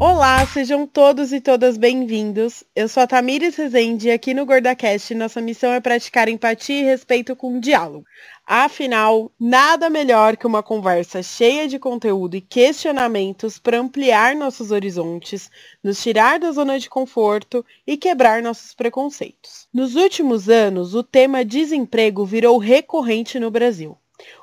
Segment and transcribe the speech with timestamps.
[0.00, 2.62] Olá, sejam todos e todas bem-vindos.
[2.74, 6.84] Eu sou a Tamires Rezende e aqui no GordaCast nossa missão é praticar empatia e
[6.84, 8.06] respeito com diálogo.
[8.46, 15.50] Afinal, nada melhor que uma conversa cheia de conteúdo e questionamentos para ampliar nossos horizontes,
[15.82, 19.66] nos tirar da zona de conforto e quebrar nossos preconceitos.
[19.74, 23.98] Nos últimos anos, o tema desemprego virou recorrente no Brasil.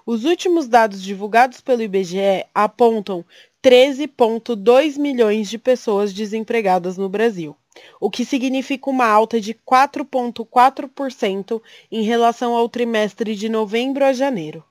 [0.06, 3.26] Os últimos dados divulgados pelo IBGE apontam
[3.66, 7.58] 13,2 milhões de pessoas desempregadas no Brasil
[8.00, 14.64] o que significa uma alta de 4,4% em relação ao trimestre de novembro a janeiro.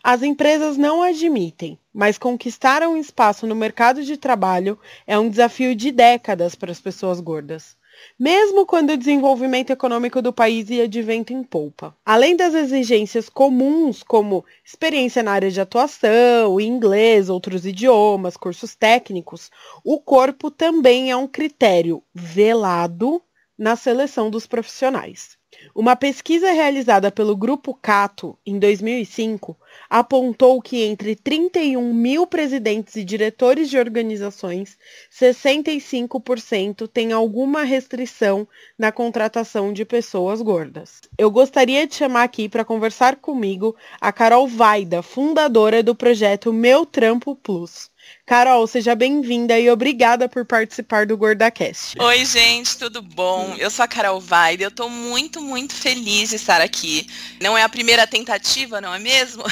[0.00, 5.74] As empresas não admitem, mas conquistar um espaço no mercado de trabalho é um desafio
[5.74, 7.76] de décadas para as pessoas gordas
[8.18, 11.96] mesmo quando o desenvolvimento econômico do país ia de vento em polpa.
[12.04, 19.50] Além das exigências comuns, como experiência na área de atuação, inglês, outros idiomas, cursos técnicos,
[19.84, 23.22] o corpo também é um critério velado
[23.58, 25.35] na seleção dos profissionais.
[25.74, 29.56] Uma pesquisa realizada pelo Grupo Cato em 2005
[29.90, 34.78] apontou que entre 31 mil presidentes e diretores de organizações,
[35.12, 41.02] 65% têm alguma restrição na contratação de pessoas gordas.
[41.18, 46.86] Eu gostaria de chamar aqui para conversar comigo a Carol Vaida, fundadora do projeto Meu
[46.86, 47.90] Trampo Plus.
[48.26, 51.94] Carol, seja bem-vinda e obrigada por participar do GordaCast.
[51.96, 53.54] Oi, gente, tudo bom?
[53.56, 57.06] Eu sou a Carol Vaide, eu estou muito, muito feliz de estar aqui.
[57.40, 59.44] Não é a primeira tentativa, não é mesmo?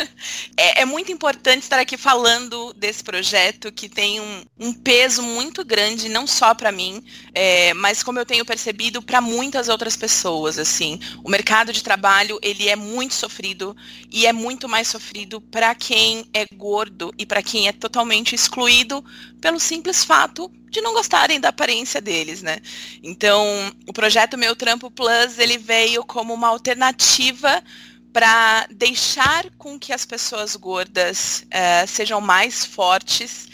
[0.56, 5.62] é, é, muito importante estar aqui falando desse projeto que tem um, um peso muito
[5.62, 10.58] grande, não só para mim, é, mas como eu tenho percebido, para muitas outras pessoas.
[10.58, 13.76] Assim, o mercado de trabalho ele é muito sofrido
[14.10, 18.34] e é muito mais sofrido para quem é gordo e para quem é totalmente totalmente
[18.34, 19.04] excluído
[19.40, 22.58] pelo simples fato de não gostarem da aparência deles, né?
[23.02, 23.44] Então,
[23.86, 27.62] o projeto Meu Trampo Plus, ele veio como uma alternativa
[28.12, 33.48] para deixar com que as pessoas gordas uh, sejam mais fortes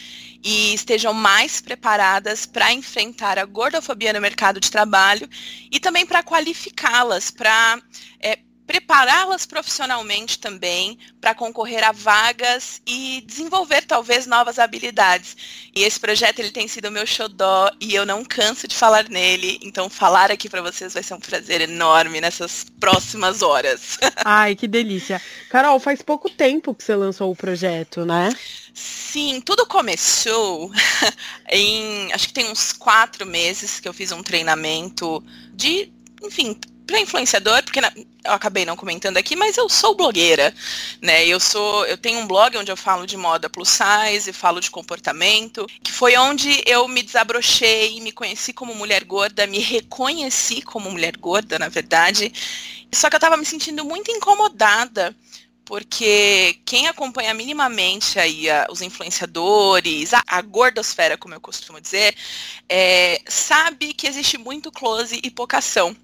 [0.45, 5.29] e estejam mais preparadas para enfrentar a gordofobia no mercado de trabalho
[5.71, 7.81] e também para qualificá-las, para
[8.21, 15.35] é, prepará-las profissionalmente também para concorrer a vagas e desenvolver talvez novas habilidades.
[15.75, 19.59] E esse projeto ele tem sido meu xodó e eu não canso de falar nele,
[19.63, 23.97] então falar aqui para vocês vai ser um prazer enorme nessas próximas horas.
[24.23, 25.21] Ai, que delícia.
[25.49, 28.29] Carol, faz pouco tempo que você lançou o projeto, né?
[28.75, 30.71] Sim, tudo começou
[31.51, 35.25] em acho que tem uns quatro meses que eu fiz um treinamento
[35.55, 35.91] de,
[36.23, 36.55] enfim,
[36.89, 40.55] para influenciador, porque na, eu acabei não comentando aqui, mas eu sou blogueira,
[41.03, 41.27] né?
[41.27, 44.71] Eu sou, eu tenho um blog onde eu falo de moda plus size, falo de
[44.71, 50.91] comportamento, que foi onde eu me desabrochei, me conheci como mulher gorda, me reconheci como
[50.91, 52.33] mulher gorda, na verdade.
[52.91, 55.15] Só que eu estava me sentindo muito incomodada
[55.67, 62.15] porque quem acompanha minimamente aí a, os influenciadores, a, a, gordosfera, como eu costumo dizer,
[62.67, 65.95] é, sabe que existe muito close e pouca ação.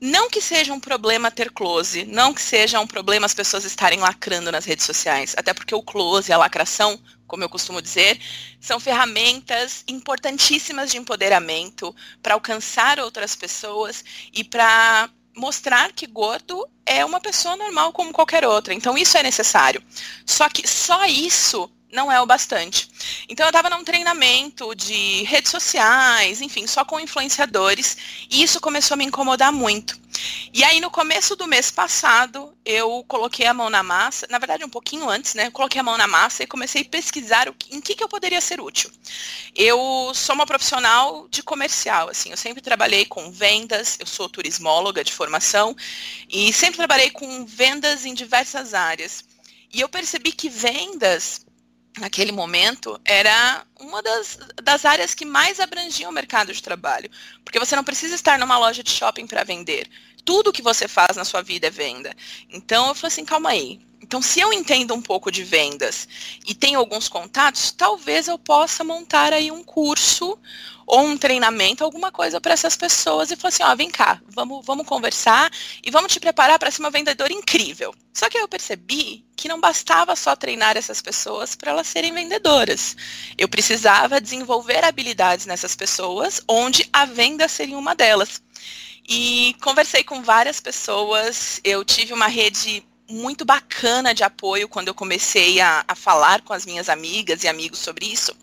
[0.00, 4.00] Não que seja um problema ter close, não que seja um problema as pessoas estarem
[4.00, 8.20] lacrando nas redes sociais, até porque o close, a lacração, como eu costumo dizer,
[8.60, 17.04] são ferramentas importantíssimas de empoderamento para alcançar outras pessoas e para mostrar que gordo é
[17.04, 18.74] uma pessoa normal como qualquer outra.
[18.74, 19.82] Então isso é necessário.
[20.24, 22.88] Só que só isso não é o bastante.
[23.28, 27.96] Então eu estava num treinamento de redes sociais, enfim, só com influenciadores,
[28.30, 29.98] e isso começou a me incomodar muito.
[30.52, 34.64] E aí no começo do mês passado, eu coloquei a mão na massa, na verdade
[34.64, 35.50] um pouquinho antes, né?
[35.50, 38.40] Coloquei a mão na massa e comecei a pesquisar o, em que, que eu poderia
[38.40, 38.90] ser útil.
[39.54, 45.02] Eu sou uma profissional de comercial, assim, eu sempre trabalhei com vendas, eu sou turismóloga
[45.02, 45.74] de formação
[46.28, 49.24] e sempre trabalhei com vendas em diversas áreas.
[49.72, 51.44] E eu percebi que vendas
[51.98, 57.10] naquele momento, era uma das, das áreas que mais abrangiam o mercado de trabalho.
[57.44, 59.88] Porque você não precisa estar numa loja de shopping para vender.
[60.24, 62.14] Tudo que você faz na sua vida é venda.
[62.50, 63.80] Então eu falei assim, calma aí.
[64.04, 66.06] Então, se eu entendo um pouco de vendas
[66.46, 70.38] e tenho alguns contatos, talvez eu possa montar aí um curso
[70.86, 74.62] ou um treinamento, alguma coisa para essas pessoas e falar assim, ó, vem cá, vamos,
[74.66, 75.50] vamos conversar
[75.82, 77.94] e vamos te preparar para ser uma vendedora incrível.
[78.12, 82.94] Só que eu percebi que não bastava só treinar essas pessoas para elas serem vendedoras.
[83.38, 88.42] Eu precisava desenvolver habilidades nessas pessoas, onde a venda seria uma delas.
[89.08, 94.94] E conversei com várias pessoas, eu tive uma rede muito bacana de apoio quando eu
[94.94, 98.34] comecei a, a falar com as minhas amigas e amigos sobre isso.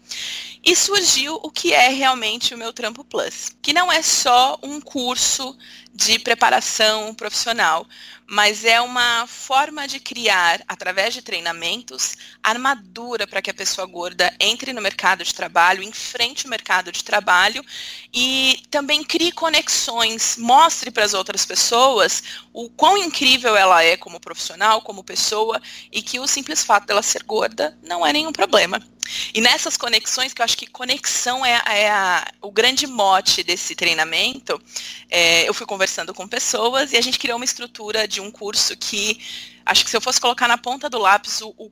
[0.64, 4.80] E surgiu o que é realmente o meu Trampo Plus, que não é só um
[4.80, 5.58] curso
[5.92, 7.86] de preparação profissional,
[8.28, 14.32] mas é uma forma de criar, através de treinamentos, armadura para que a pessoa gorda
[14.40, 17.66] entre no mercado de trabalho, enfrente o mercado de trabalho
[18.14, 22.24] e também crie conexões, mostre para as outras pessoas
[22.54, 25.60] o quão incrível ela é como profissional, como pessoa,
[25.92, 28.80] e que o simples fato dela ser gorda não é nenhum problema.
[29.34, 33.76] E nessas conexões, que eu acho que conexão é, é a, o grande mote desse
[33.76, 34.62] treinamento,
[35.10, 38.78] é, eu fui conversando com pessoas e a gente criou uma estrutura de um curso
[38.78, 39.20] que,
[39.66, 41.72] acho que se eu fosse colocar na ponta do lápis o, o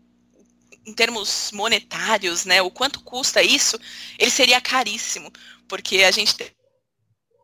[0.85, 3.79] em termos monetários, né, o quanto custa isso,
[4.17, 5.31] ele seria caríssimo,
[5.67, 6.35] porque a gente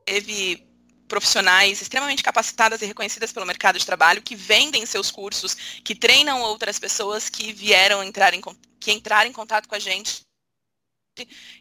[0.04, 0.66] teve
[1.08, 6.42] profissionais extremamente capacitadas e reconhecidas pelo mercado de trabalho que vendem seus cursos, que treinam
[6.42, 8.42] outras pessoas que vieram entrar em
[8.80, 8.92] que
[9.26, 10.22] em contato com a gente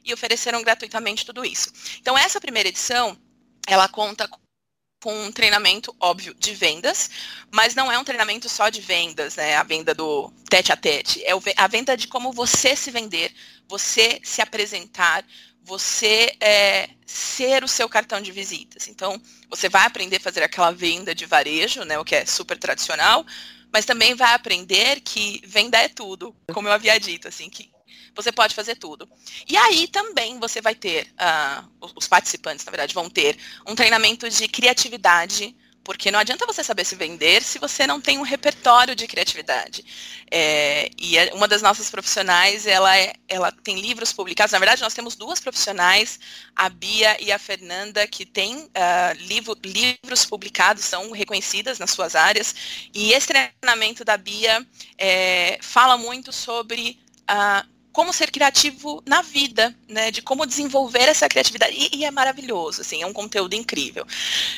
[0.04, 1.72] e ofereceram gratuitamente tudo isso.
[2.00, 3.16] Então essa primeira edição,
[3.66, 4.43] ela conta com
[5.12, 7.10] um treinamento óbvio de vendas,
[7.50, 9.56] mas não é um treinamento só de vendas, né?
[9.56, 13.32] A venda do tete a tete, é a venda de como você se vender,
[13.68, 15.24] você se apresentar,
[15.62, 18.86] você é, ser o seu cartão de visitas.
[18.88, 22.58] Então, você vai aprender a fazer aquela venda de varejo, né, o que é super
[22.58, 23.24] tradicional,
[23.72, 27.73] mas também vai aprender que venda é tudo, como eu havia dito, assim, que
[28.14, 29.08] você pode fazer tudo.
[29.48, 34.28] E aí também você vai ter, uh, os participantes, na verdade, vão ter um treinamento
[34.28, 38.96] de criatividade porque não adianta você saber se vender se você não tem um repertório
[38.96, 39.84] de criatividade.
[40.30, 44.52] É, e é, uma das nossas profissionais, ela, é, ela tem livros publicados.
[44.52, 46.18] Na verdade, nós temos duas profissionais,
[46.56, 48.70] a Bia e a Fernanda, que têm uh,
[49.18, 52.54] livro, livros publicados, são reconhecidas nas suas áreas.
[52.94, 54.66] E esse treinamento da Bia
[54.96, 56.98] é, fala muito sobre
[57.30, 60.10] uh, como ser criativo na vida, né?
[60.10, 61.76] De como desenvolver essa criatividade.
[61.76, 64.04] E, e, é maravilhoso, assim, é um conteúdo incrível.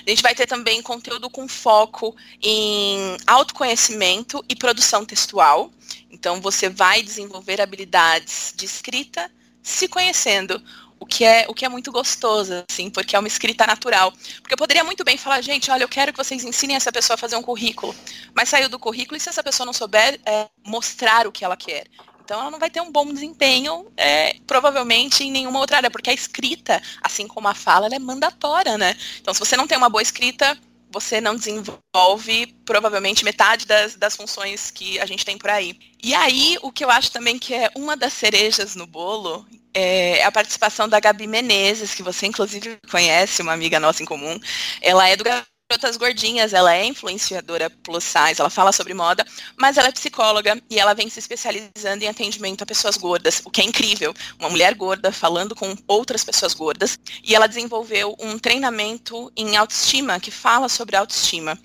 [0.05, 5.71] A gente vai ter também conteúdo com foco em autoconhecimento e produção textual.
[6.11, 9.31] Então, você vai desenvolver habilidades de escrita
[9.63, 10.61] se conhecendo.
[10.99, 14.11] O que, é, o que é muito gostoso, assim, porque é uma escrita natural.
[14.41, 17.17] Porque eu poderia muito bem falar, gente, olha, eu quero que vocês ensinem essa pessoa
[17.17, 17.95] a fazer um currículo.
[18.35, 21.55] Mas saiu do currículo e se essa pessoa não souber é, mostrar o que ela
[21.55, 21.85] quer?
[22.27, 26.11] Então ela não vai ter um bom desempenho, é, provavelmente, em nenhuma outra área, porque
[26.11, 28.97] a escrita, assim como a fala, é mandatória, né?
[29.21, 30.59] Então, se você não tem uma boa escrita,
[30.91, 35.79] você não desenvolve provavelmente metade das, das funções que a gente tem por aí.
[36.03, 40.25] E aí, o que eu acho também que é uma das cerejas no bolo é
[40.25, 44.41] a participação da Gabi Menezes, que você inclusive conhece, uma amiga nossa em comum.
[44.83, 45.23] Ela é do
[45.69, 49.27] Garotas Gordinhas, ela é influenciadora plus size, ela fala sobre moda,
[49.57, 53.51] mas ela é psicóloga e ela vem se especializando em atendimento a pessoas gordas, o
[53.51, 54.15] que é incrível.
[54.39, 56.97] Uma mulher gorda falando com outras pessoas gordas.
[57.25, 61.59] E ela desenvolveu um treinamento em autoestima que fala sobre autoestima.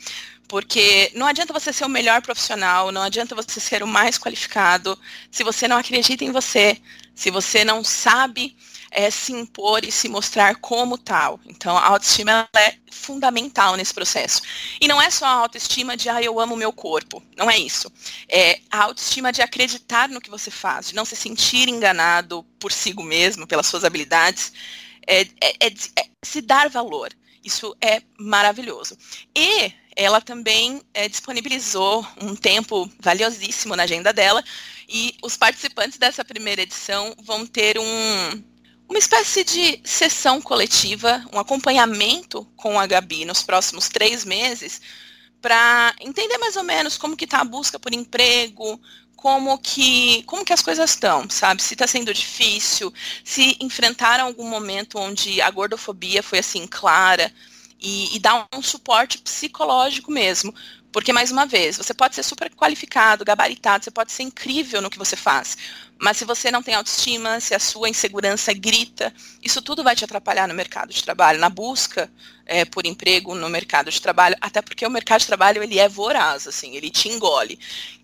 [0.48, 4.98] Porque não adianta você ser o melhor profissional, não adianta você ser o mais qualificado,
[5.30, 6.76] se você não acredita em você,
[7.14, 8.58] se você não sabe
[8.92, 11.40] é, se impor e se mostrar como tal.
[11.46, 14.42] Então, a autoestima é fundamental nesse processo.
[14.80, 17.24] E não é só a autoestima de, ah, eu amo meu corpo.
[17.38, 17.92] Não é isso.
[18.28, 22.72] É a autoestima de acreditar no que você faz, de não se sentir enganado por
[22.72, 24.52] si mesmo, pelas suas habilidades.
[25.08, 25.28] É, é,
[25.62, 27.10] é, é se dar valor.
[27.44, 28.96] Isso é maravilhoso.
[29.36, 34.44] E ela também é, disponibilizou um tempo valiosíssimo na agenda dela
[34.88, 38.44] e os participantes dessa primeira edição vão ter um,
[38.92, 44.82] uma espécie de sessão coletiva, um acompanhamento com a Gabi nos próximos três meses,
[45.42, 48.80] para entender mais ou menos como que está a busca por emprego,
[49.16, 51.64] como que, como que as coisas estão, sabe?
[51.64, 52.94] Se está sendo difícil,
[53.24, 57.32] se enfrentaram algum momento onde a gordofobia foi assim clara,
[57.82, 60.54] e, e dar um suporte psicológico mesmo.
[60.92, 64.90] Porque, mais uma vez, você pode ser super qualificado, gabaritado, você pode ser incrível no
[64.90, 65.58] que você faz.
[65.98, 70.04] Mas se você não tem autoestima, se a sua insegurança grita, isso tudo vai te
[70.04, 72.12] atrapalhar no mercado de trabalho, na busca
[72.46, 75.88] é, por emprego no mercado de trabalho, até porque o mercado de trabalho ele é
[75.88, 77.58] voraz, assim, ele te engole.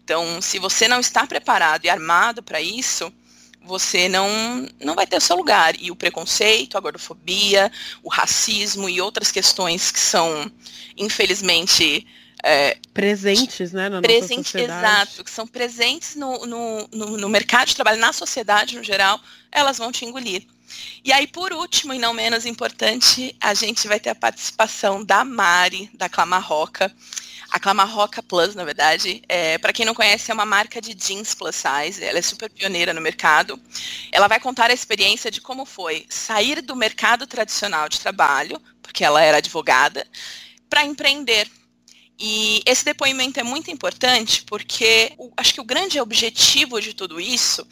[0.03, 3.11] Então, se você não está preparado e armado para isso,
[3.67, 4.29] você não,
[4.79, 5.75] não vai ter o seu lugar.
[5.77, 7.69] E o preconceito, a gordofobia,
[8.01, 10.49] o racismo e outras questões que são,
[10.95, 12.07] infelizmente,
[12.43, 14.85] é, presentes, né, na presente, nossa sociedade.
[14.85, 19.19] Exato, que são presentes no, no, no, no, mercado de trabalho, na sociedade no geral,
[19.51, 20.45] elas vão te engolir.
[21.03, 25.23] E aí, por último, e não menos importante, a gente vai ter a participação da
[25.23, 26.93] Mari, da Clamarroca.
[27.49, 31.33] A Clamarroca Plus, na verdade, é, para quem não conhece, é uma marca de jeans
[31.33, 32.03] plus size.
[32.03, 33.57] Ela é super pioneira no mercado.
[34.11, 39.05] Ela vai contar a experiência de como foi sair do mercado tradicional de trabalho, porque
[39.05, 40.05] ela era advogada,
[40.69, 41.49] para empreender.
[42.19, 47.19] E esse depoimento é muito importante porque o, acho que o grande objetivo de tudo
[47.19, 47.67] isso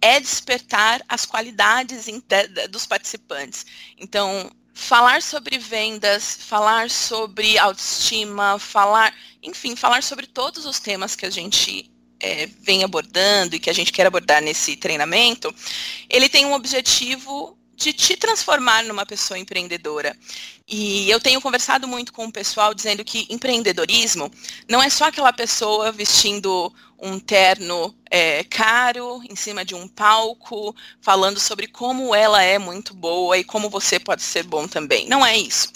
[0.00, 2.06] é despertar as qualidades
[2.70, 3.64] dos participantes.
[3.96, 11.24] Então, falar sobre vendas, falar sobre autoestima, falar, enfim, falar sobre todos os temas que
[11.24, 11.90] a gente
[12.20, 15.54] é, vem abordando e que a gente quer abordar nesse treinamento,
[16.10, 20.16] ele tem um objetivo de te transformar numa pessoa empreendedora.
[20.66, 24.30] E eu tenho conversado muito com o pessoal dizendo que empreendedorismo
[24.68, 30.74] não é só aquela pessoa vestindo um terno é, caro em cima de um palco,
[31.00, 35.06] falando sobre como ela é muito boa e como você pode ser bom também.
[35.06, 35.70] Não é isso.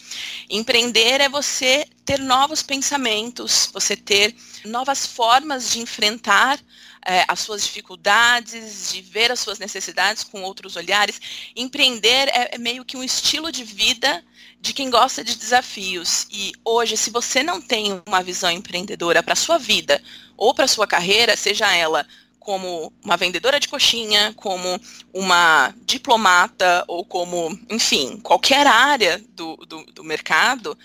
[0.48, 6.58] Empreender é você ter novos pensamentos, você ter novas formas de enfrentar
[7.04, 11.20] é, as suas dificuldades, de ver as suas necessidades com outros olhares.
[11.56, 14.24] Empreender é, é meio que um estilo de vida
[14.60, 16.26] de quem gosta de desafios.
[16.30, 20.02] E hoje, se você não tem uma visão empreendedora para sua vida
[20.36, 22.06] ou para sua carreira, seja ela
[22.38, 24.80] como uma vendedora de coxinha, como
[25.12, 30.76] uma diplomata ou como, enfim, qualquer área do, do, do mercado,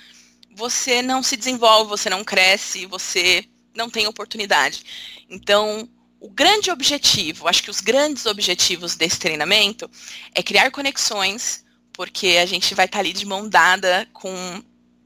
[0.54, 4.84] você não se desenvolve, você não cresce, você não tem oportunidade.
[5.30, 9.90] Então, o grande objetivo, acho que os grandes objetivos desse treinamento
[10.34, 14.64] é criar conexões, porque a gente vai estar ali de mão dada com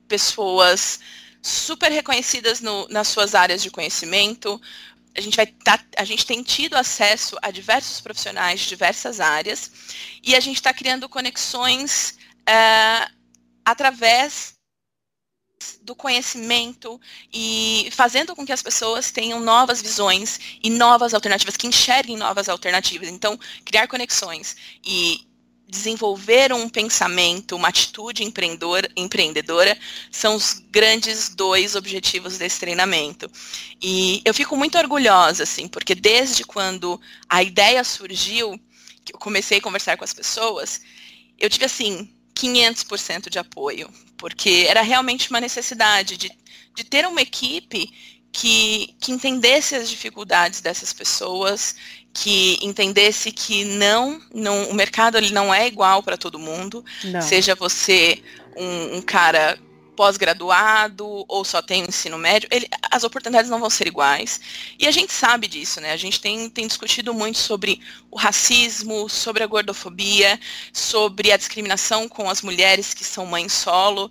[0.08, 1.00] pessoas
[1.42, 4.60] super reconhecidas no, nas suas áreas de conhecimento.
[5.16, 9.72] A gente vai tá, a gente tem tido acesso a diversos profissionais de diversas áreas
[10.24, 13.12] e a gente está criando conexões uh,
[13.66, 14.59] através
[15.82, 17.00] do conhecimento
[17.34, 22.48] e fazendo com que as pessoas tenham novas visões e novas alternativas, que enxerguem novas
[22.48, 23.10] alternativas.
[23.10, 25.28] Então, criar conexões e
[25.68, 29.78] desenvolver um pensamento, uma atitude empreendedora,
[30.12, 33.30] são os grandes dois objetivos desse treinamento.
[33.82, 38.60] E eu fico muito orgulhosa, assim, porque desde quando a ideia surgiu,
[39.06, 40.82] que eu comecei a conversar com as pessoas,
[41.38, 46.32] eu tive, assim, 500% de apoio, porque era realmente uma necessidade de,
[46.76, 47.90] de ter uma equipe
[48.32, 51.76] que, que entendesse as dificuldades dessas pessoas,
[52.14, 57.22] que entendesse que não, não o mercado ele não é igual para todo mundo, não.
[57.22, 58.22] seja você
[58.56, 59.58] um, um cara
[60.00, 64.40] pós-graduado ou só tem ensino médio, ele, as oportunidades não vão ser iguais.
[64.80, 65.92] E a gente sabe disso, né?
[65.92, 70.40] A gente tem, tem discutido muito sobre o racismo, sobre a gordofobia,
[70.72, 74.10] sobre a discriminação com as mulheres que são mães solo.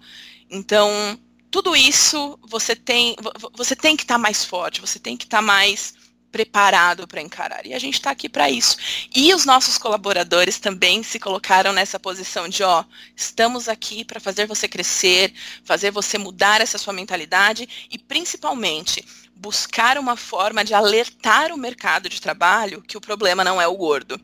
[0.50, 1.18] Então,
[1.50, 3.16] tudo isso você tem,
[3.54, 5.94] você tem que estar tá mais forte, você tem que estar tá mais
[6.30, 7.66] preparado para encarar.
[7.66, 8.76] E a gente está aqui para isso.
[9.14, 12.84] E os nossos colaboradores também se colocaram nessa posição de, ó,
[13.16, 15.32] estamos aqui para fazer você crescer,
[15.64, 19.04] fazer você mudar essa sua mentalidade e principalmente
[19.38, 23.76] buscar uma forma de alertar o mercado de trabalho que o problema não é o
[23.76, 24.20] gordo.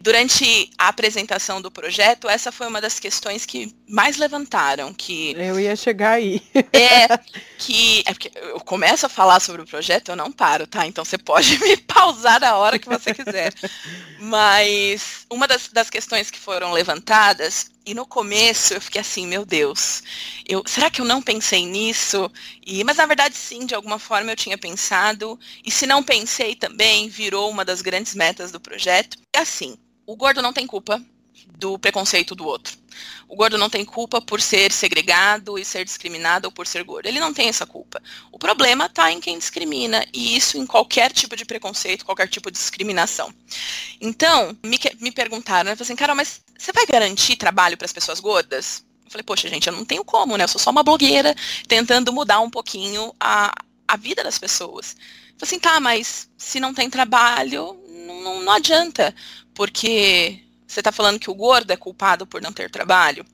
[0.00, 5.58] Durante a apresentação do projeto, essa foi uma das questões que mais levantaram, que eu
[5.58, 6.40] ia chegar aí.
[6.72, 7.18] É
[7.58, 10.86] que é porque eu começo a falar sobre o projeto, eu não paro, tá?
[10.86, 13.52] Então você pode me pausar a hora que você quiser.
[14.20, 19.46] Mas uma das, das questões que foram levantadas e no começo eu fiquei assim, meu
[19.46, 20.02] Deus,
[20.46, 22.30] eu, será que eu não pensei nisso?
[22.66, 25.40] E, mas na verdade sim, de alguma forma eu tinha pensado.
[25.64, 29.16] E se não pensei também, virou uma das grandes metas do projeto.
[29.34, 31.02] E assim, o gordo não tem culpa
[31.58, 32.76] do preconceito do outro.
[33.28, 37.06] O gordo não tem culpa por ser segregado e ser discriminado ou por ser gordo.
[37.06, 38.02] Ele não tem essa culpa.
[38.32, 42.50] O problema está em quem discrimina, e isso em qualquer tipo de preconceito, qualquer tipo
[42.50, 43.32] de discriminação.
[44.00, 48.20] Então, me, me perguntaram, né, assim, Carol, mas você vai garantir trabalho para as pessoas
[48.20, 48.84] gordas?
[49.04, 50.44] Eu falei, poxa, gente, eu não tenho como, né?
[50.44, 51.34] Eu sou só uma blogueira
[51.66, 53.52] tentando mudar um pouquinho a,
[53.86, 54.92] a vida das pessoas.
[54.92, 59.14] Eu falei assim, tá, mas se não tem trabalho, não, não adianta,
[59.54, 63.24] porque você está falando que o gordo é culpado por não ter trabalho?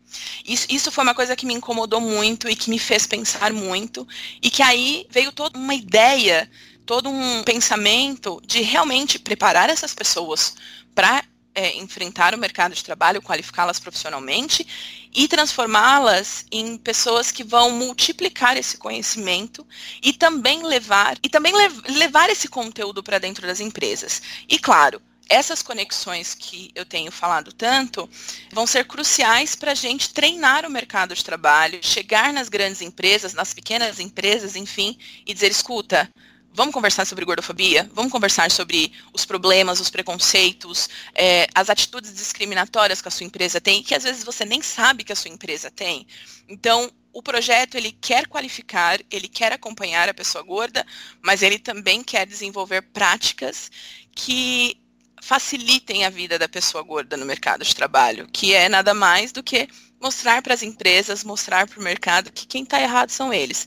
[0.46, 4.06] Isso, isso foi uma coisa que me incomodou muito e que me fez pensar muito.
[4.40, 6.48] E que aí veio toda uma ideia,
[6.86, 10.54] todo um pensamento de realmente preparar essas pessoas
[10.94, 14.64] para é, enfrentar o mercado de trabalho, qualificá-las profissionalmente
[15.12, 19.66] e transformá-las em pessoas que vão multiplicar esse conhecimento
[20.02, 21.52] e também levar e também
[21.88, 24.22] levar esse conteúdo para dentro das empresas.
[24.48, 28.08] E claro, essas conexões que eu tenho falado tanto
[28.52, 33.34] vão ser cruciais para a gente treinar o mercado de trabalho, chegar nas grandes empresas,
[33.34, 36.10] nas pequenas empresas, enfim, e dizer: escuta,
[36.56, 37.90] Vamos conversar sobre gordofobia?
[37.92, 43.60] Vamos conversar sobre os problemas, os preconceitos, é, as atitudes discriminatórias que a sua empresa
[43.60, 46.06] tem, que às vezes você nem sabe que a sua empresa tem.
[46.48, 50.86] Então, o projeto ele quer qualificar, ele quer acompanhar a pessoa gorda,
[51.20, 53.68] mas ele também quer desenvolver práticas
[54.14, 54.80] que
[55.24, 59.42] facilitem a vida da pessoa gorda no mercado de trabalho, que é nada mais do
[59.42, 59.66] que
[59.98, 63.66] mostrar para as empresas, mostrar para o mercado que quem está errado são eles.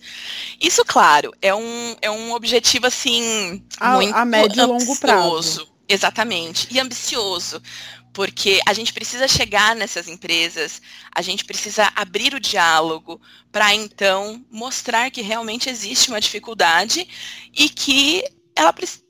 [0.62, 5.68] Isso, claro, é um, é um objetivo assim a, muito a médio e longo prazo.
[5.90, 7.60] Exatamente, e ambicioso,
[8.14, 10.80] porque a gente precisa chegar nessas empresas,
[11.16, 13.20] a gente precisa abrir o diálogo
[13.52, 17.08] para então mostrar que realmente existe uma dificuldade
[17.52, 18.24] e que
[18.56, 19.07] ela precisa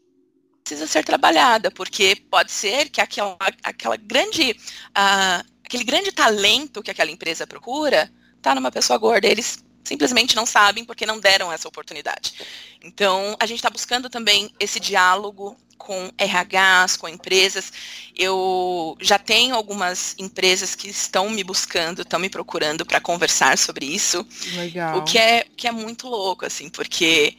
[0.76, 7.12] ser trabalhada, porque pode ser que aquela, aquela grande uh, aquele grande talento que aquela
[7.12, 9.28] empresa procura está numa pessoa gorda.
[9.28, 12.34] Eles simplesmente não sabem porque não deram essa oportunidade.
[12.82, 17.72] Então, a gente está buscando também esse diálogo com RHs, com empresas.
[18.16, 23.86] Eu já tenho algumas empresas que estão me buscando, estão me procurando para conversar sobre
[23.86, 24.26] isso.
[24.54, 24.98] Legal.
[24.98, 27.36] O que é, que é muito louco, assim, porque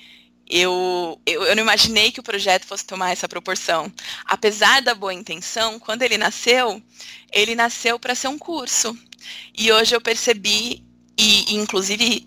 [0.48, 3.92] eu, eu, eu, não imaginei que o projeto fosse tomar essa proporção.
[4.24, 6.82] Apesar da boa intenção, quando ele nasceu,
[7.32, 8.96] ele nasceu para ser um curso.
[9.56, 10.82] E hoje eu percebi,
[11.18, 12.26] e, e inclusive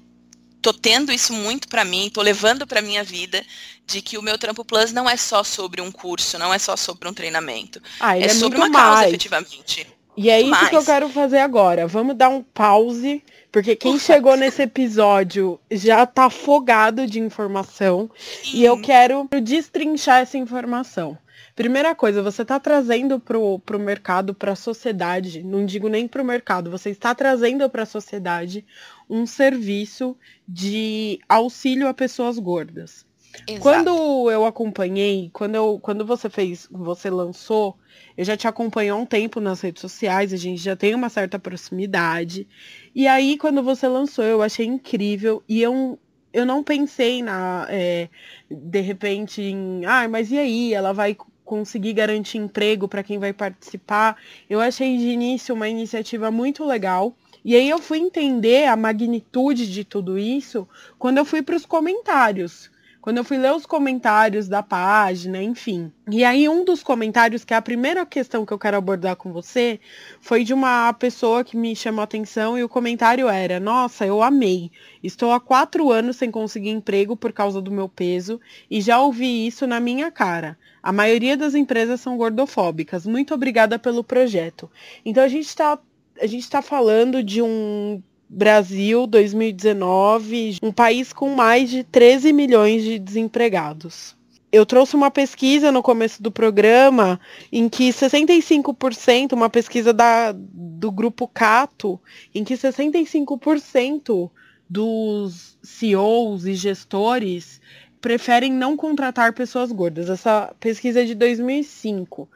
[0.62, 3.44] tô tendo isso muito para mim, tô levando para minha vida,
[3.88, 6.78] de que o meu Trampo Plus não é só sobre um curso, não é só
[6.78, 7.82] sobre um treinamento.
[8.00, 8.86] Ah, é, é sobre uma mais.
[8.86, 9.88] causa, efetivamente.
[10.16, 10.70] E é isso mais.
[10.70, 11.88] que eu quero fazer agora.
[11.88, 18.58] Vamos dar um pause porque quem chegou nesse episódio já tá afogado de informação Sim.
[18.58, 21.18] e eu quero destrinchar essa informação.
[21.54, 26.22] Primeira coisa, você está trazendo para o mercado, para a sociedade, não digo nem para
[26.22, 28.66] o mercado, você está trazendo para a sociedade
[29.10, 30.16] um serviço
[30.48, 33.06] de auxílio a pessoas gordas.
[33.48, 33.62] Exato.
[33.62, 37.78] Quando eu acompanhei, quando, eu, quando você fez, você lançou,
[38.18, 41.10] eu já te acompanho há um tempo nas redes sociais, a gente já tem uma
[41.10, 42.48] certa proximidade.
[42.94, 45.44] E aí, quando você lançou, eu achei incrível.
[45.48, 45.98] E eu,
[46.34, 47.66] eu não pensei na.
[47.70, 48.10] É,
[48.50, 49.86] de repente, em.
[49.86, 50.74] Ah, mas e aí?
[50.74, 54.18] Ela vai conseguir garantir emprego para quem vai participar.
[54.50, 57.16] Eu achei de início uma iniciativa muito legal.
[57.44, 60.68] E aí eu fui entender a magnitude de tudo isso
[61.00, 62.70] quando eu fui para os comentários
[63.02, 65.92] quando eu fui ler os comentários da página, enfim.
[66.10, 69.34] E aí, um dos comentários, que é a primeira questão que eu quero abordar com
[69.34, 69.80] você,
[70.20, 74.22] foi de uma pessoa que me chamou a atenção e o comentário era: Nossa, eu
[74.22, 74.72] amei.
[75.04, 79.48] Estou há quatro anos sem conseguir emprego por causa do meu peso e já ouvi
[79.48, 80.58] isso na minha cara.
[80.84, 83.06] A maioria das empresas são gordofóbicas.
[83.08, 84.70] Muito obrigada pelo projeto.
[85.04, 85.80] Então, a gente está
[86.22, 88.02] a gente está falando de um
[88.34, 94.16] Brasil 2019, um país com mais de 13 milhões de desempregados.
[94.50, 97.20] Eu trouxe uma pesquisa no começo do programa
[97.52, 102.00] em que 65%, uma pesquisa da, do grupo Cato,
[102.34, 104.32] em que 65%
[104.70, 107.60] dos CEOs e gestores
[108.00, 110.10] preferem não contratar pessoas gordas.
[110.10, 112.30] Essa pesquisa é de 2005.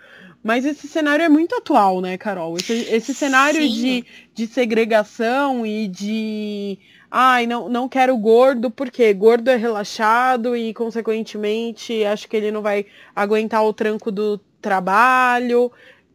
[0.46, 2.56] Mas esse cenário é muito atual, né, Carol?
[2.56, 6.78] Esse, esse cenário de, de segregação e de.
[7.10, 12.62] Ai, não, não quero gordo, porque gordo é relaxado e, consequentemente, acho que ele não
[12.62, 15.72] vai aguentar o tranco do trabalho.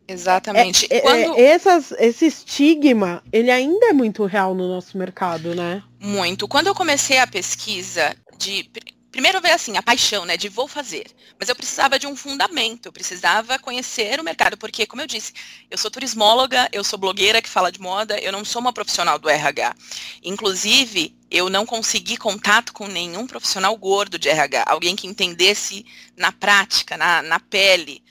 [0.06, 0.86] Exatamente.
[0.88, 1.36] É, é, Quando...
[1.36, 5.82] é, essas, esse estigma, ele ainda é muito real no nosso mercado, né?
[5.98, 6.46] Muito.
[6.46, 8.70] Quando eu comecei a pesquisa de
[9.10, 11.06] primeiro veio assim, a paixão, né, de vou fazer.
[11.38, 15.32] Mas eu precisava de um fundamento, eu precisava conhecer o mercado, porque, como eu disse,
[15.70, 19.18] eu sou turismóloga, eu sou blogueira que fala de moda, eu não sou uma profissional
[19.18, 19.74] do RH.
[20.22, 26.32] Inclusive, eu não consegui contato com nenhum profissional gordo de RH, alguém que entendesse na
[26.32, 28.02] prática, na, na pele,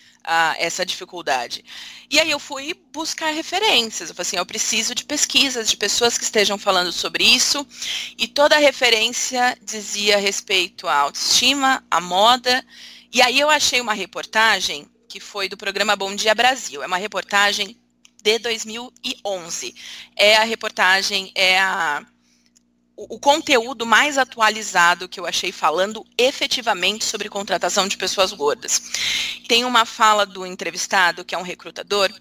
[0.58, 1.63] essa dificuldade.
[2.10, 4.10] E aí eu fui buscar referências.
[4.10, 7.65] Eu falei assim, eu preciso de pesquisas, de pessoas que estejam falando sobre isso.
[8.17, 12.65] E toda a referência dizia respeito à autoestima, à moda.
[13.12, 16.84] E aí eu achei uma reportagem que foi do programa Bom Dia Brasil.
[16.84, 17.77] É uma reportagem
[18.21, 19.75] de 2011.
[20.15, 22.05] É a reportagem, é a
[23.08, 28.82] o, conteúdo mais atualizado que eu achei falando efetivamente sobre contratação de pessoas gordas.
[29.48, 32.12] Tem uma fala do entrevistado, que é um recrutador,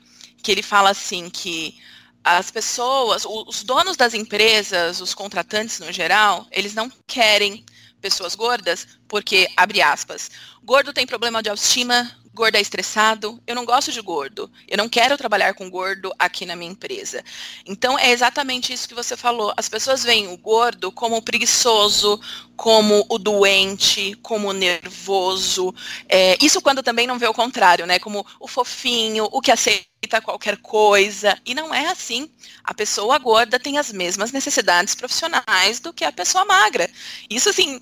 [0.41, 1.77] que ele fala assim que
[2.23, 7.65] as pessoas, os donos das empresas, os contratantes no geral, eles não querem
[8.01, 10.31] pessoas gordas porque, abre aspas,
[10.63, 14.89] gordo tem problema de autoestima, gordo é estressado, eu não gosto de gordo, eu não
[14.89, 17.25] quero trabalhar com gordo aqui na minha empresa.
[17.67, 19.53] Então é exatamente isso que você falou.
[19.57, 22.21] As pessoas veem o gordo como preguiçoso,
[22.57, 25.75] como o doente, como o nervoso.
[26.09, 27.99] É, isso quando também não vê o contrário, né?
[27.99, 29.89] Como o fofinho, o que aceita
[30.23, 31.39] qualquer coisa.
[31.45, 32.31] E não é assim.
[32.63, 36.89] A pessoa gorda tem as mesmas necessidades profissionais do que a pessoa magra.
[37.29, 37.81] Isso, assim,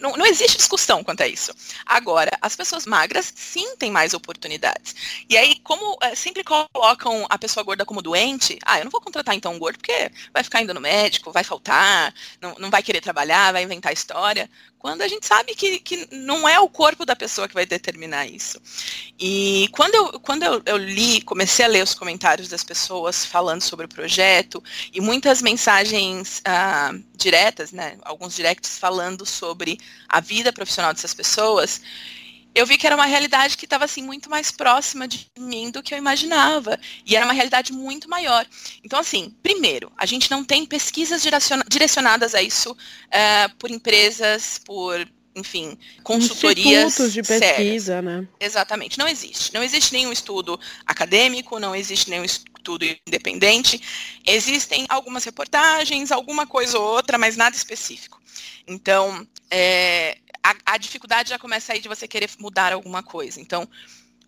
[0.00, 1.52] não, não existe discussão quanto a isso.
[1.84, 4.94] Agora, as pessoas magras, sim, têm mais oportunidades.
[5.28, 9.00] E aí, como é, sempre colocam a pessoa gorda como doente, ah, eu não vou
[9.00, 12.82] contratar então um gordo porque vai ficar indo no médico, vai faltar, não, não vai
[12.82, 14.48] querer trabalhar, vai inventar história
[14.86, 18.26] quando a gente sabe que, que não é o corpo da pessoa que vai determinar
[18.26, 18.60] isso.
[19.18, 23.62] E quando eu, quando eu, eu li, comecei a ler os comentários das pessoas falando
[23.62, 30.52] sobre o projeto, e muitas mensagens ah, diretas, né, alguns directs falando sobre a vida
[30.52, 31.80] profissional dessas pessoas,
[32.56, 35.82] eu vi que era uma realidade que estava assim muito mais próxima de mim do
[35.82, 38.46] que eu imaginava e era uma realidade muito maior.
[38.82, 41.22] Então assim, primeiro, a gente não tem pesquisas
[41.68, 48.04] direcionadas a isso uh, por empresas, por enfim, consultorias Institutos de pesquisa, sérias.
[48.04, 48.26] né?
[48.40, 49.52] Exatamente, não existe.
[49.52, 53.80] Não existe nenhum estudo acadêmico, não existe nenhum estudo independente.
[54.26, 58.18] Existem algumas reportagens, alguma coisa ou outra, mas nada específico.
[58.66, 63.38] Então, é, a, a dificuldade já começa aí de você querer mudar alguma coisa.
[63.38, 63.68] Então,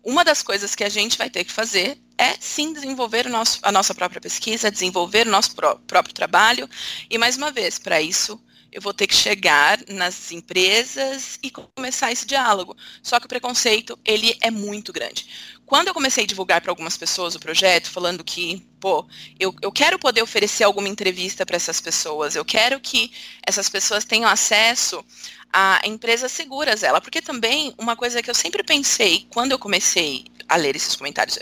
[0.03, 3.71] uma das coisas que a gente vai ter que fazer é sim desenvolver nosso, a
[3.71, 6.69] nossa própria pesquisa, desenvolver o nosso pró próprio trabalho.
[7.09, 8.39] E mais uma vez, para isso,
[8.71, 12.75] eu vou ter que chegar nas empresas e começar esse diálogo.
[13.01, 15.27] Só que o preconceito, ele é muito grande.
[15.65, 19.05] Quando eu comecei a divulgar para algumas pessoas o projeto, falando que, pô,
[19.39, 23.11] eu, eu quero poder oferecer alguma entrevista para essas pessoas, eu quero que
[23.45, 25.03] essas pessoas tenham acesso
[25.51, 30.25] a empresas seguras ela, porque também uma coisa que eu sempre pensei quando eu comecei
[30.47, 31.39] a ler esses comentários,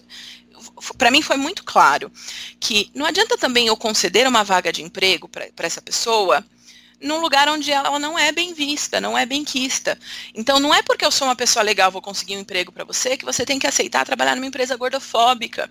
[0.97, 2.11] para mim foi muito claro
[2.59, 6.45] que não adianta também eu conceder uma vaga de emprego para essa pessoa
[7.01, 9.97] num lugar onde ela não é bem vista, não é bem quista.
[10.33, 13.15] Então, não é porque eu sou uma pessoa legal, vou conseguir um emprego para você,
[13.15, 15.69] que você tem que aceitar trabalhar numa empresa gordofóbica.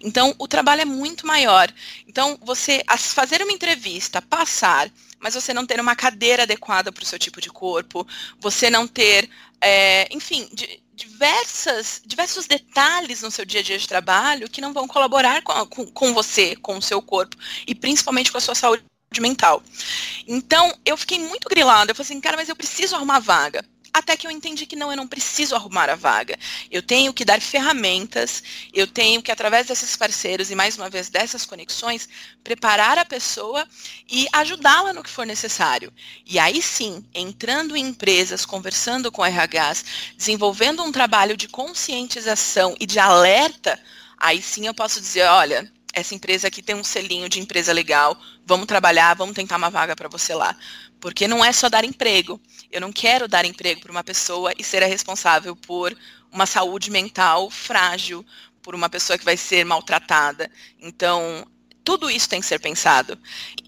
[0.00, 1.72] Então, o trabalho é muito maior.
[2.06, 2.82] Então, você
[3.14, 7.40] fazer uma entrevista, passar, mas você não ter uma cadeira adequada para o seu tipo
[7.40, 8.06] de corpo,
[8.40, 9.28] você não ter,
[9.60, 14.72] é, enfim, de, diversas, diversos detalhes no seu dia a dia de trabalho que não
[14.72, 17.36] vão colaborar com, com, com você, com o seu corpo,
[17.66, 18.84] e principalmente com a sua saúde
[19.20, 19.62] mental.
[20.26, 21.90] Então, eu fiquei muito grilada.
[21.90, 23.64] Eu falei assim, cara, mas eu preciso arrumar vaga.
[23.92, 26.38] Até que eu entendi que não, eu não preciso arrumar a vaga.
[26.70, 28.42] Eu tenho que dar ferramentas,
[28.72, 32.08] eu tenho que, através desses parceiros e, mais uma vez, dessas conexões,
[32.44, 33.66] preparar a pessoa
[34.08, 35.92] e ajudá-la no que for necessário.
[36.24, 39.84] E aí sim, entrando em empresas, conversando com RHs,
[40.16, 43.80] desenvolvendo um trabalho de conscientização e de alerta,
[44.18, 48.18] aí sim eu posso dizer, olha, essa empresa aqui tem um selinho de empresa legal,
[48.44, 50.56] vamos trabalhar, vamos tentar uma vaga para você lá.
[51.00, 52.40] Porque não é só dar emprego.
[52.70, 55.96] Eu não quero dar emprego para uma pessoa e ser a responsável por
[56.30, 58.24] uma saúde mental frágil,
[58.62, 60.50] por uma pessoa que vai ser maltratada.
[60.80, 61.46] Então,
[61.84, 63.18] tudo isso tem que ser pensado.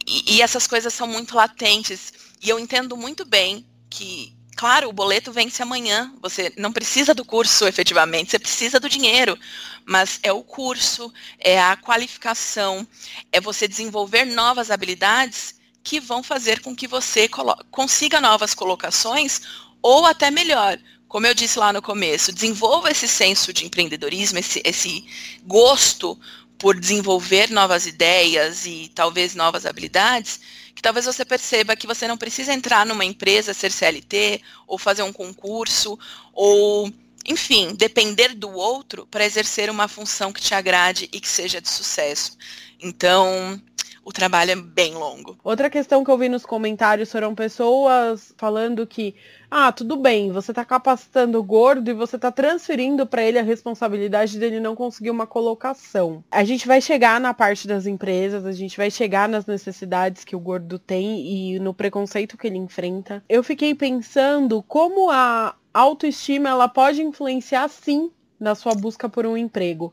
[0.06, 2.12] E, e essas coisas são muito latentes.
[2.42, 6.12] E eu entendo muito bem que claro, o boleto vence amanhã.
[6.20, 9.38] Você não precisa do curso efetivamente, você precisa do dinheiro.
[9.84, 12.86] Mas é o curso, é a qualificação,
[13.32, 17.28] é você desenvolver novas habilidades que vão fazer com que você
[17.70, 19.40] consiga novas colocações
[19.82, 20.78] ou até melhor.
[21.08, 25.04] Como eu disse lá no começo, desenvolva esse senso de empreendedorismo, esse, esse
[25.44, 26.16] gosto
[26.56, 30.38] por desenvolver novas ideias e talvez novas habilidades,
[30.80, 35.02] que talvez você perceba que você não precisa entrar numa empresa, ser CLT, ou fazer
[35.02, 35.98] um concurso,
[36.32, 36.90] ou,
[37.26, 41.68] enfim, depender do outro para exercer uma função que te agrade e que seja de
[41.68, 42.34] sucesso.
[42.80, 43.60] Então,
[44.02, 45.38] o trabalho é bem longo.
[45.44, 49.14] Outra questão que eu vi nos comentários foram pessoas falando que,
[49.50, 53.42] ah, tudo bem, você está capacitando o gordo e você está transferindo para ele a
[53.42, 56.22] responsabilidade dele não conseguir uma colocação.
[56.30, 60.36] A gente vai chegar na parte das empresas, a gente vai chegar nas necessidades que
[60.36, 63.24] o gordo tem e no preconceito que ele enfrenta.
[63.28, 69.36] Eu fiquei pensando como a autoestima ela pode influenciar sim na sua busca por um
[69.36, 69.92] emprego.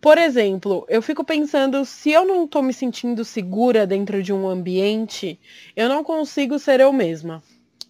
[0.00, 4.48] Por exemplo, eu fico pensando, se eu não estou me sentindo segura dentro de um
[4.48, 5.38] ambiente,
[5.74, 7.42] eu não consigo ser eu mesma.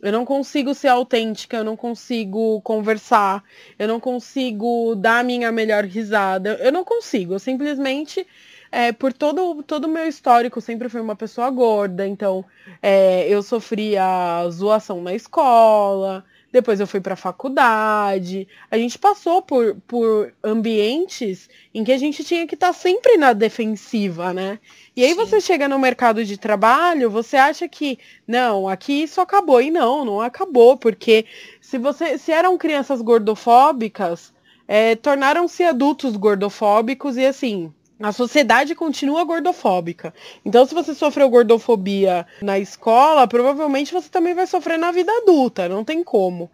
[0.03, 3.43] Eu não consigo ser autêntica, eu não consigo conversar,
[3.79, 6.59] eu não consigo dar a minha melhor risada.
[6.61, 8.27] Eu não consigo, eu simplesmente
[8.71, 12.45] é, por todo todo o meu histórico, sempre fui uma pessoa gorda, então
[12.83, 14.05] é, eu sofria
[14.51, 18.49] zoação na escola, depois eu fui para faculdade.
[18.71, 23.17] A gente passou por, por ambientes em que a gente tinha que estar tá sempre
[23.17, 24.59] na defensiva, né?
[24.95, 25.17] E aí Sim.
[25.17, 30.05] você chega no mercado de trabalho, você acha que não, aqui isso acabou e não,
[30.05, 31.27] não acabou, porque
[31.61, 34.33] se você se eram crianças gordofóbicas,
[34.67, 40.13] é, tornaram-se adultos gordofóbicos e assim, a sociedade continua gordofóbica.
[40.45, 45.69] Então, se você sofreu gordofobia na escola, provavelmente você também vai sofrer na vida adulta,
[45.69, 46.51] não tem como.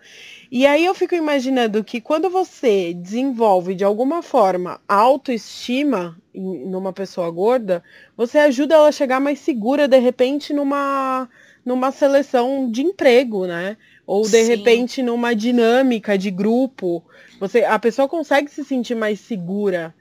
[0.51, 7.31] E aí eu fico imaginando que quando você desenvolve de alguma forma autoestima numa pessoa
[7.31, 7.83] gorda,
[8.17, 11.29] você ajuda ela a chegar mais segura de repente numa
[11.65, 13.77] numa seleção de emprego, né?
[14.05, 14.49] Ou de Sim.
[14.49, 17.05] repente numa dinâmica de grupo.
[17.39, 19.95] Você a pessoa consegue se sentir mais segura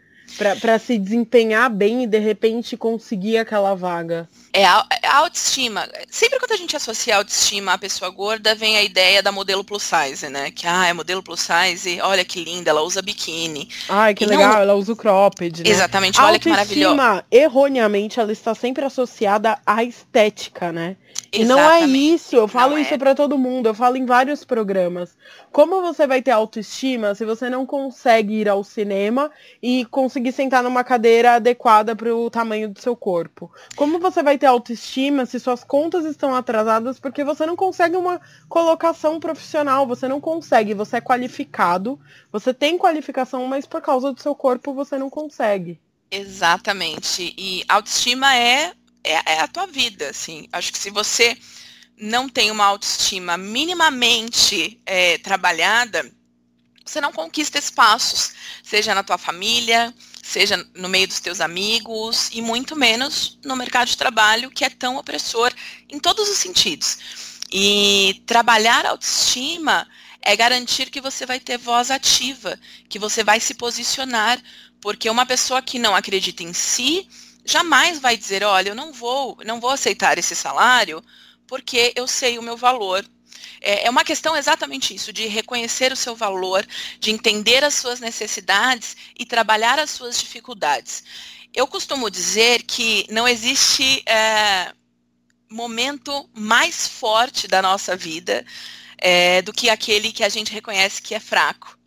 [0.59, 4.27] para se desempenhar bem e de repente conseguir aquela vaga.
[4.53, 5.87] É a, é a, autoestima.
[6.09, 9.63] Sempre quando a gente associa a autoestima à pessoa gorda, vem a ideia da modelo
[9.63, 10.51] plus size, né?
[10.51, 13.69] Que ah, é modelo plus size, olha que linda, ela usa biquíni.
[13.87, 14.61] Ai, que e legal, não...
[14.61, 15.69] ela usa o cropped, né?
[15.69, 16.99] Exatamente, olha que maravilhoso.
[16.99, 20.97] A autoestima, erroneamente, ela está sempre associada à estética, né?
[21.33, 22.97] E não é isso, eu falo não isso é.
[22.97, 25.15] para todo mundo, eu falo em vários programas.
[25.49, 29.31] Como você vai ter autoestima se você não consegue ir ao cinema
[29.63, 33.49] e conseguir sentar numa cadeira adequada para o tamanho do seu corpo?
[33.77, 38.19] Como você vai ter autoestima se suas contas estão atrasadas porque você não consegue uma
[38.49, 41.97] colocação profissional, você não consegue, você é qualificado,
[42.29, 45.79] você tem qualificação, mas por causa do seu corpo você não consegue.
[46.11, 47.33] Exatamente.
[47.37, 50.47] E autoestima é é, é a tua vida, assim.
[50.51, 51.37] Acho que se você
[51.97, 56.11] não tem uma autoestima minimamente é, trabalhada,
[56.83, 58.33] você não conquista espaços,
[58.63, 63.87] seja na tua família, seja no meio dos teus amigos e muito menos no mercado
[63.87, 65.53] de trabalho que é tão opressor
[65.89, 66.97] em todos os sentidos.
[67.51, 69.87] E trabalhar autoestima
[70.21, 74.41] é garantir que você vai ter voz ativa, que você vai se posicionar,
[74.79, 77.07] porque uma pessoa que não acredita em si,
[77.45, 81.03] jamais vai dizer, olha, eu não vou, não vou aceitar esse salário
[81.47, 83.05] porque eu sei o meu valor.
[83.59, 86.65] É, é uma questão exatamente isso, de reconhecer o seu valor,
[86.99, 91.03] de entender as suas necessidades e trabalhar as suas dificuldades.
[91.53, 94.73] Eu costumo dizer que não existe é,
[95.49, 98.45] momento mais forte da nossa vida
[98.97, 101.77] é, do que aquele que a gente reconhece que é fraco.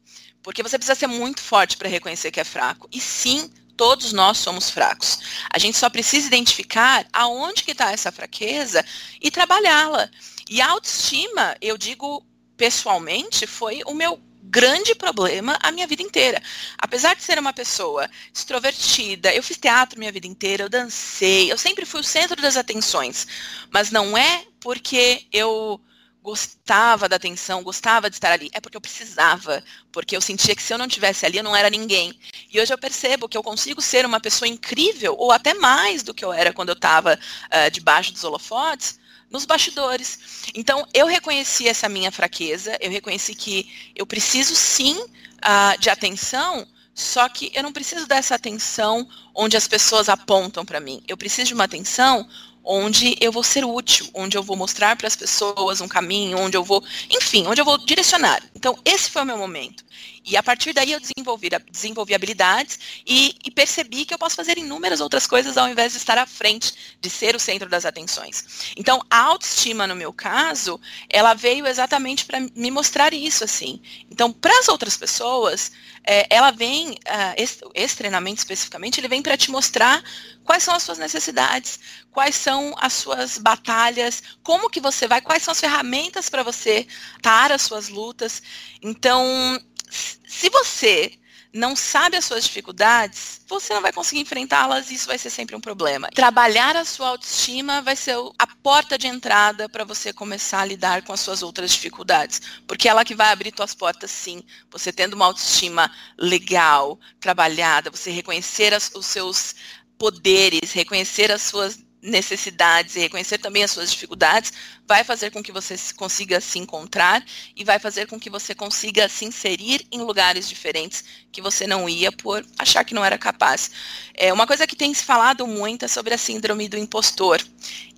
[0.43, 2.87] Porque você precisa ser muito forte para reconhecer que é fraco.
[2.93, 5.19] E sim, Todos nós somos fracos.
[5.51, 8.85] A gente só precisa identificar aonde que está essa fraqueza
[9.21, 10.09] e trabalhá-la.
[10.49, 12.25] E a autoestima, eu digo
[12.57, 16.41] pessoalmente, foi o meu grande problema a minha vida inteira.
[16.79, 21.59] Apesar de ser uma pessoa extrovertida, eu fiz teatro minha vida inteira, eu dancei, eu
[21.59, 23.27] sempre fui o centro das atenções.
[23.71, 25.81] Mas não é porque eu
[26.23, 30.63] gostava da atenção, gostava de estar ali, é porque eu precisava, porque eu sentia que
[30.63, 32.19] se eu não tivesse ali eu não era ninguém.
[32.55, 36.15] E hoje eu percebo que eu consigo ser uma pessoa incrível, ou até mais do
[36.15, 40.21] que eu era quando eu estava uh, debaixo dos holofotes, nos bastidores.
[40.55, 46.65] Então eu reconheci essa minha fraqueza, eu reconheci que eu preciso sim uh, de atenção,
[46.95, 51.03] só que eu não preciso dessa atenção onde as pessoas apontam para mim.
[51.09, 52.25] Eu preciso de uma atenção
[52.65, 56.57] onde eu vou ser útil, onde eu vou mostrar para as pessoas um caminho, onde
[56.57, 58.43] eu vou, enfim, onde eu vou direcionar.
[58.55, 59.85] Então, esse foi o meu momento.
[60.25, 64.57] E a partir daí eu desenvolvi, desenvolvi habilidades e, e, percebi que eu posso fazer
[64.57, 68.73] inúmeras outras coisas ao invés de estar à frente, de ser o centro das atenções.
[68.77, 73.81] Então, a autoestima, no meu caso, ela veio exatamente para me mostrar isso, assim.
[74.11, 75.73] Então, para as outras pessoas,
[76.07, 80.03] é, ela vem, uh, esse, esse treinamento especificamente, ele vem para te mostrar
[80.43, 81.79] quais são as suas necessidades,
[82.11, 86.87] quais são as suas batalhas, como que você vai, quais são as ferramentas para você
[87.17, 88.43] estar as suas lutas.
[88.83, 91.19] Então, se você
[91.55, 95.55] não sabe as suas dificuldades, você não vai conseguir enfrentá-las e isso vai ser sempre
[95.55, 96.09] um problema.
[96.13, 101.03] Trabalhar a sua autoestima vai ser a porta de entrada para você começar a lidar
[101.03, 104.43] com as suas outras dificuldades, porque é ela que vai abrir suas portas sim.
[104.73, 109.55] Você tendo uma autoestima legal, trabalhada, você reconhecer as, os seus
[109.97, 114.53] poderes, reconhecer as suas necessidades e reconhecer também as suas dificuldades,
[114.87, 117.25] vai fazer com que você consiga se encontrar
[117.57, 121.89] e vai fazer com que você consiga se inserir em lugares diferentes que você não
[121.89, 123.71] ia por achar que não era capaz.
[124.13, 127.41] É, uma coisa que tem se falado muito é sobre a síndrome do impostor.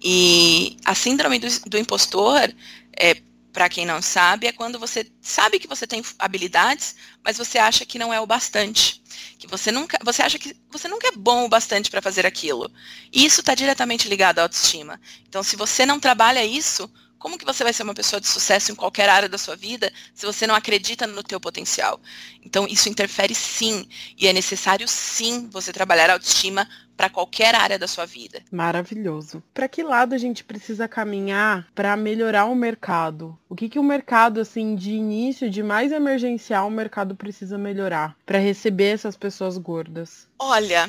[0.01, 2.55] E a síndrome do, do impostor
[2.97, 3.17] é,
[3.57, 7.87] para quem não sabe, é quando você sabe que você tem habilidades, mas você acha
[7.87, 9.03] que não é o bastante.
[9.39, 12.71] Que você nunca, você acha que você nunca é bom o bastante para fazer aquilo.
[13.11, 15.01] E isso está diretamente ligado à autoestima.
[15.27, 16.87] Então, se você não trabalha isso,
[17.19, 19.93] como que você vai ser uma pessoa de sucesso em qualquer área da sua vida
[20.15, 22.01] se você não acredita no teu potencial?
[22.45, 27.79] Então, isso interfere sim, e é necessário sim você trabalhar a autoestima para qualquer área
[27.79, 28.43] da sua vida.
[28.51, 29.43] Maravilhoso.
[29.53, 33.39] Para que lado a gente precisa caminhar para melhorar o mercado?
[33.49, 38.17] O que que o mercado assim de início, de mais emergencial, o mercado precisa melhorar
[38.25, 40.27] para receber essas pessoas gordas?
[40.39, 40.89] Olha,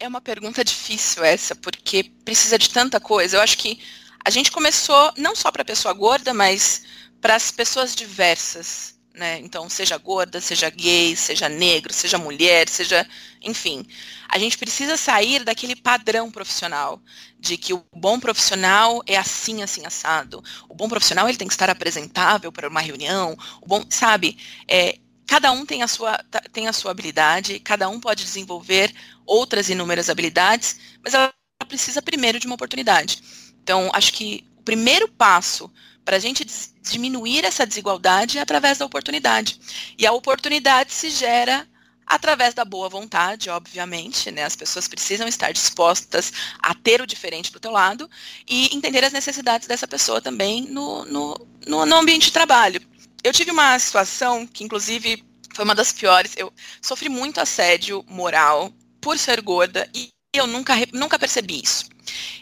[0.00, 3.36] é uma pergunta difícil essa, porque precisa de tanta coisa.
[3.36, 3.80] Eu acho que
[4.28, 6.82] a gente começou não só para pessoa gorda, mas
[7.18, 9.40] para as pessoas diversas né?
[9.40, 13.04] Então, seja gorda, seja gay, seja negro, seja mulher, seja,
[13.42, 13.84] enfim,
[14.28, 17.02] a gente precisa sair daquele padrão profissional
[17.38, 20.42] de que o bom profissional é assim, assim assado.
[20.68, 23.36] O bom profissional ele tem que estar apresentável para uma reunião.
[23.60, 24.38] O bom, sabe?
[24.68, 26.16] É, cada um tem a sua
[26.52, 28.94] tem a sua habilidade, cada um pode desenvolver
[29.26, 31.32] outras inúmeras habilidades, mas ela
[31.66, 33.20] precisa primeiro de uma oportunidade.
[33.68, 35.70] Então, acho que o primeiro passo
[36.02, 36.46] para a gente
[36.80, 39.60] diminuir essa desigualdade através da oportunidade.
[39.98, 41.68] E a oportunidade se gera
[42.06, 44.44] através da boa vontade, obviamente, né?
[44.44, 48.08] As pessoas precisam estar dispostas a ter o diferente do teu lado
[48.48, 52.80] e entender as necessidades dessa pessoa também no, no, no, no ambiente de trabalho.
[53.22, 55.22] Eu tive uma situação que, inclusive,
[55.54, 56.32] foi uma das piores.
[56.38, 56.50] Eu
[56.80, 61.86] sofri muito assédio moral por ser gorda e eu nunca, nunca percebi isso.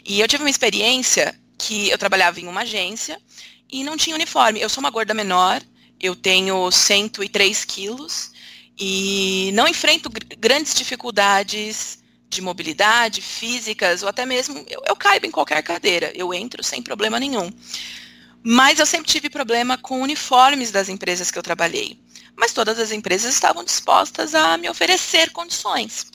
[0.05, 3.19] E eu tive uma experiência que eu trabalhava em uma agência
[3.69, 4.61] e não tinha uniforme.
[4.61, 5.61] Eu sou uma gorda menor,
[5.99, 8.31] eu tenho 103 quilos
[8.79, 15.31] e não enfrento grandes dificuldades de mobilidade físicas ou até mesmo eu, eu caibo em
[15.31, 17.51] qualquer cadeira, eu entro sem problema nenhum.
[18.43, 21.99] Mas eu sempre tive problema com uniformes das empresas que eu trabalhei.
[22.35, 26.05] Mas todas as empresas estavam dispostas a me oferecer condições.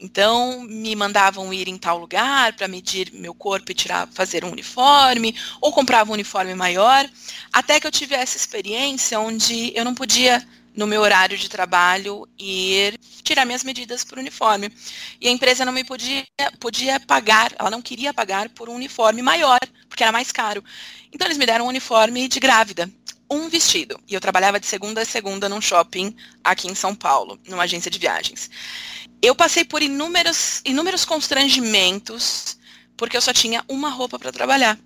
[0.00, 4.50] Então, me mandavam ir em tal lugar para medir meu corpo e tirar, fazer um
[4.50, 7.06] uniforme, ou comprava um uniforme maior,
[7.52, 10.42] até que eu tive essa experiência onde eu não podia,
[10.74, 14.72] no meu horário de trabalho, ir tirar minhas medidas por uniforme.
[15.20, 16.24] E a empresa não me podia,
[16.58, 20.64] podia pagar, ela não queria pagar por um uniforme maior, porque era mais caro.
[21.12, 22.90] Então, eles me deram um uniforme de grávida
[23.32, 24.00] um vestido.
[24.08, 27.88] E eu trabalhava de segunda a segunda num shopping aqui em São Paulo, numa agência
[27.88, 28.50] de viagens
[29.22, 32.58] eu passei por inúmeros, inúmeros constrangimentos
[33.00, 34.78] porque eu só tinha uma roupa para trabalhar.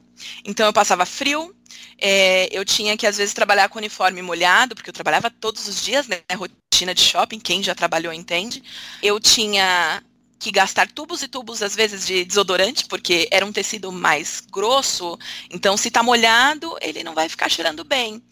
[0.44, 1.52] Então eu passava frio,
[1.98, 5.82] é, eu tinha que às vezes trabalhar com uniforme molhado, porque eu trabalhava todos os
[5.82, 6.20] dias, né?
[6.32, 8.62] Rotina de shopping, quem já trabalhou entende.
[9.02, 10.00] Eu tinha
[10.38, 15.18] que gastar tubos e tubos, às vezes, de desodorante, porque era um tecido mais grosso,
[15.50, 18.22] então se tá molhado, ele não vai ficar cheirando bem.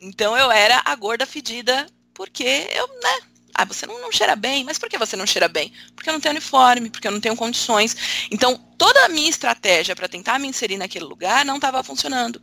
[0.00, 3.20] Então eu era a gorda fedida, porque eu, né,
[3.56, 5.72] ah, você não, não cheira bem, mas por que você não cheira bem?
[5.94, 7.96] Porque eu não tenho uniforme, porque eu não tenho condições.
[8.30, 12.40] Então, toda a minha estratégia para tentar me inserir naquele lugar não estava funcionando.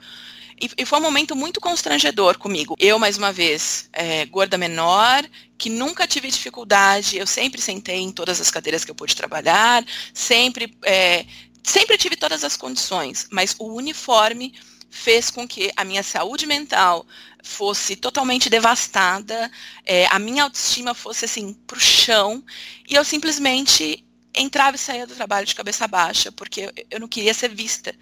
[0.60, 2.76] E, e, foi um momento muito constrangedor comigo.
[2.80, 5.24] Eu, mais uma vez, é, gorda menor,
[5.58, 9.86] que nunca tive dificuldade, eu sempre sentei em todas as cadeiras que eu pude trabalhar,
[10.14, 11.26] sempre, é,
[11.64, 14.54] sempre tive todas as condições, mas o uniforme
[14.94, 17.06] fez com que a minha saúde mental
[17.44, 19.52] fosse totalmente devastada,
[19.84, 22.44] é, a minha autoestima fosse assim pro chão
[22.88, 27.34] e eu simplesmente entrava e saía do trabalho de cabeça baixa porque eu não queria
[27.34, 27.94] ser vista.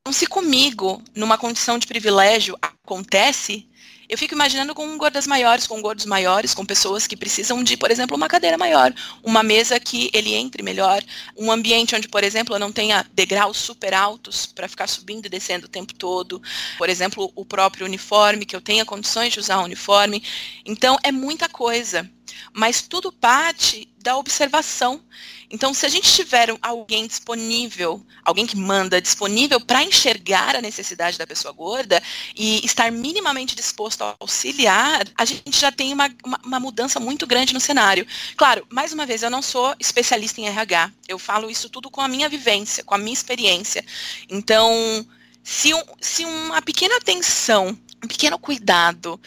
[0.00, 3.68] Então, se comigo, numa condição de privilégio, acontece,
[4.08, 7.90] eu fico imaginando com gordas maiores, com gordos maiores, com pessoas que precisam de, por
[7.90, 8.92] exemplo, uma cadeira maior,
[9.22, 11.02] uma mesa que ele entre melhor,
[11.36, 15.30] um ambiente onde, por exemplo, eu não tenha degraus super altos para ficar subindo e
[15.30, 16.40] descendo o tempo todo,
[16.78, 20.22] por exemplo, o próprio uniforme, que eu tenha condições de usar o uniforme.
[20.64, 22.08] Então, é muita coisa,
[22.52, 25.02] mas tudo parte da observação.
[25.50, 31.18] Então, se a gente tiver alguém disponível, alguém que manda disponível para enxergar a necessidade
[31.18, 32.02] da pessoa gorda
[32.34, 37.26] e estar minimamente disposto a auxiliar, a gente já tem uma, uma, uma mudança muito
[37.26, 38.06] grande no cenário.
[38.36, 40.90] Claro, mais uma vez, eu não sou especialista em RH.
[41.08, 43.84] Eu falo isso tudo com a minha vivência, com a minha experiência.
[44.28, 45.06] Então,
[45.42, 49.20] se, um, se uma pequena atenção, um pequeno cuidado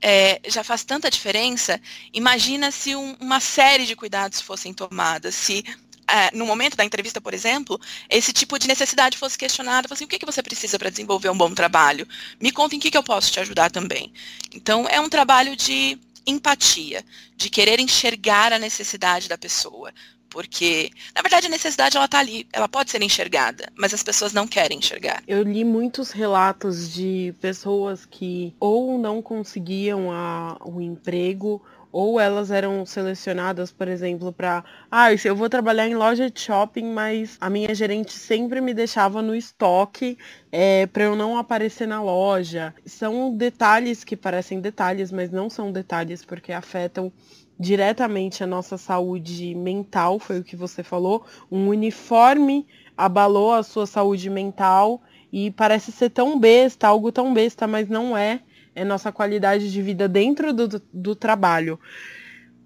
[0.00, 1.80] é, já faz tanta diferença,
[2.12, 5.64] imagina se um, uma série de cuidados fossem tomadas, se
[6.08, 10.08] é, no momento da entrevista, por exemplo, esse tipo de necessidade fosse questionada, assim, o
[10.08, 12.08] que, que você precisa para desenvolver um bom trabalho?
[12.40, 14.12] Me conta em que, que eu posso te ajudar também.
[14.54, 17.04] Então, é um trabalho de empatia,
[17.36, 19.92] de querer enxergar a necessidade da pessoa,
[20.30, 24.32] porque, na verdade, a necessidade ela tá ali, ela pode ser enxergada, mas as pessoas
[24.32, 25.22] não querem enxergar.
[25.26, 32.50] Eu li muitos relatos de pessoas que ou não conseguiam a, o emprego ou elas
[32.50, 37.48] eram selecionadas, por exemplo, para, ah, eu vou trabalhar em loja de shopping, mas a
[37.48, 40.18] minha gerente sempre me deixava no estoque
[40.52, 42.74] é, para eu não aparecer na loja.
[42.84, 47.12] São detalhes que parecem detalhes, mas não são detalhes porque afetam
[47.58, 51.24] diretamente a nossa saúde mental, foi o que você falou.
[51.50, 55.02] Um uniforme abalou a sua saúde mental
[55.32, 58.40] e parece ser tão besta, algo tão besta, mas não é
[58.78, 61.80] é nossa qualidade de vida dentro do, do trabalho.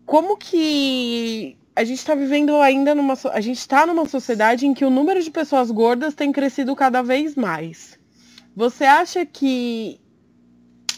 [0.04, 3.14] Como que a gente está vivendo ainda numa.
[3.32, 7.02] A gente está numa sociedade em que o número de pessoas gordas tem crescido cada
[7.02, 7.98] vez mais.
[8.54, 9.98] Você acha que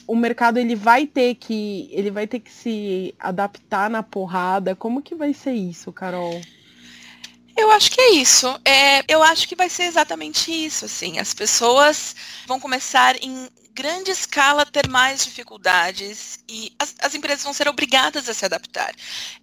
[0.07, 4.75] o mercado ele vai ter que ele vai ter que se adaptar na porrada?
[4.75, 6.41] Como que vai ser isso, Carol?
[7.57, 8.49] Eu acho que é isso.
[8.65, 10.85] É, eu acho que vai ser exatamente isso.
[10.85, 12.15] Assim, as pessoas
[12.47, 18.29] vão começar em grande escala ter mais dificuldades e as, as, empresas vão ser obrigadas
[18.29, 18.95] a se adaptar.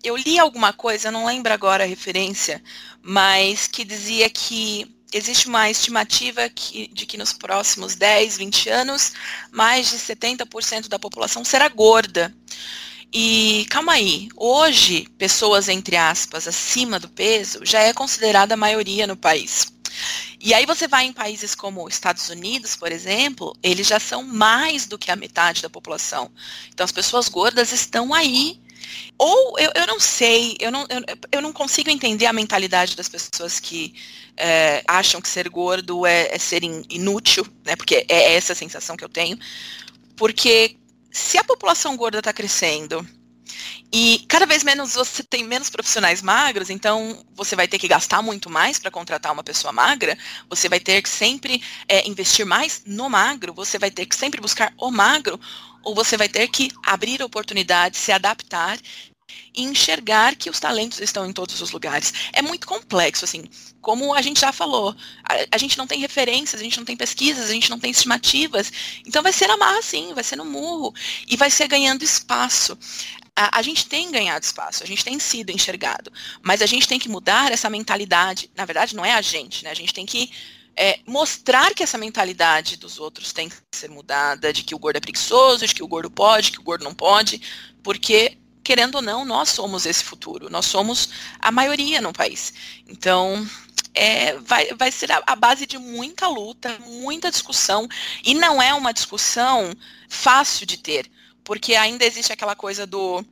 [0.02, 2.64] Eu li alguma coisa, não lembro agora a referência,
[3.02, 9.14] mas que dizia que existe uma estimativa que, de que nos próximos 10, 20 anos,
[9.52, 12.34] mais de 70% da população será gorda.
[13.14, 19.06] E calma aí, hoje, pessoas, entre aspas, acima do peso já é considerada a maioria
[19.06, 19.68] no país.
[20.40, 24.86] E aí você vai em países como Estados Unidos, por exemplo, eles já são mais
[24.86, 26.32] do que a metade da população.
[26.70, 28.60] Então as pessoas gordas estão aí.
[29.18, 33.10] Ou eu, eu não sei, eu não, eu, eu não consigo entender a mentalidade das
[33.10, 33.94] pessoas que
[34.38, 37.76] é, acham que ser gordo é, é ser inútil, né?
[37.76, 39.38] Porque é essa a sensação que eu tenho.
[40.16, 40.78] Porque
[41.12, 43.06] se a população gorda está crescendo
[43.92, 48.22] e cada vez menos você tem menos profissionais magros, então você vai ter que gastar
[48.22, 50.18] muito mais para contratar uma pessoa magra,
[50.50, 54.40] você vai ter que sempre é, investir mais no magro, você vai ter que sempre
[54.40, 55.40] buscar o magro,
[55.84, 58.80] ou você vai ter que abrir oportunidades, se adaptar
[59.54, 62.14] e enxergar que os talentos estão em todos os lugares.
[62.32, 63.44] É muito complexo, assim,
[63.82, 66.96] como a gente já falou, a, a, gente não tem referências, a gente não tem
[66.96, 68.72] pesquisas, a gente não tem estimativas,
[69.06, 70.94] então vai ser na marra, sim, vai ser no murro,
[71.28, 72.78] e vai ser ganhando espaço
[73.36, 76.12] a, a, gente tem ganhado espaço, a gente tem sido enxergado,
[76.42, 78.52] mas a gente tem que mudar essa mentalidade.
[78.56, 79.72] Na verdade, não é a gente, né?
[79.72, 80.32] A gente tem que
[80.76, 84.98] é, mostrar que essa mentalidade dos outros tem que ser mudada, de que o gordo
[84.98, 87.42] é preguiçoso, de que o gordo pode, que o gordo não pode,
[87.84, 91.10] porque querendo ou não, nós somos esse futuro, nós somos
[91.40, 92.54] a maioria no país.
[92.88, 93.48] Então,
[93.94, 97.88] é, vai, vai ser a, a, base de muita luta, muita discussão,
[98.24, 99.74] e não é uma discussão
[100.08, 101.12] fácil de ter,
[101.44, 103.24] porque ainda existe aquela coisa do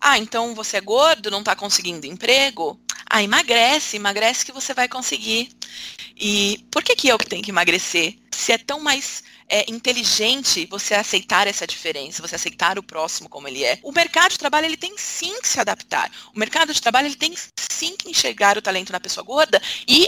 [0.00, 2.78] ah, então você é gordo, não está conseguindo emprego?
[3.08, 5.48] Ah, emagrece, emagrece que você vai conseguir.
[6.14, 8.18] E por que, que eu que tenho que emagrecer?
[8.30, 13.48] Se é tão mais é, inteligente você aceitar essa diferença, você aceitar o próximo como
[13.48, 13.78] ele é.
[13.82, 16.10] O mercado de trabalho ele tem sim que se adaptar.
[16.34, 17.34] O mercado de trabalho ele tem
[17.70, 20.06] sim que enxergar o talento na pessoa gorda e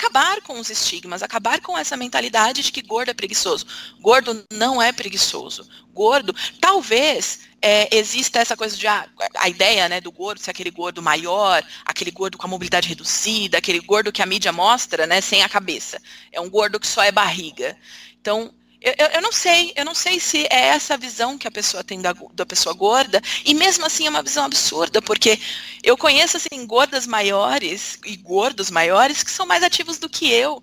[0.00, 3.66] acabar com os estigmas, acabar com essa mentalidade de que gordo é preguiçoso.
[4.00, 5.68] Gordo não é preguiçoso.
[5.92, 10.70] Gordo, talvez é, exista essa coisa de ah, a ideia né, do gordo ser aquele
[10.70, 15.20] gordo maior, aquele gordo com a mobilidade reduzida, aquele gordo que a mídia mostra, né,
[15.20, 16.00] sem a cabeça.
[16.32, 17.76] É um gordo que só é barriga.
[18.18, 21.84] Então, eu, eu, não sei, eu não sei se é essa visão que a pessoa
[21.84, 25.38] tem da, da pessoa gorda, e mesmo assim é uma visão absurda, porque
[25.82, 30.62] eu conheço assim, gordas maiores e gordos maiores que são mais ativos do que eu.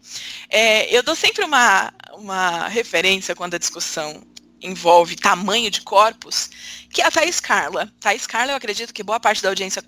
[0.50, 4.24] É, eu dou sempre uma, uma referência quando a discussão
[4.62, 6.50] envolve tamanho de corpos,
[6.92, 7.92] que é a Thais Carla.
[8.00, 9.84] Thais Carla, eu acredito que boa parte da audiência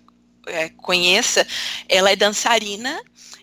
[0.47, 1.45] é, conheça,
[1.87, 2.99] ela é dançarina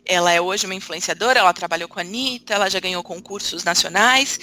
[0.07, 4.39] ela é hoje uma influenciadora, ela trabalhou com a Anitta, ela já ganhou concursos nacionais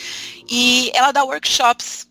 [0.49, 2.05] e ela dá workshops.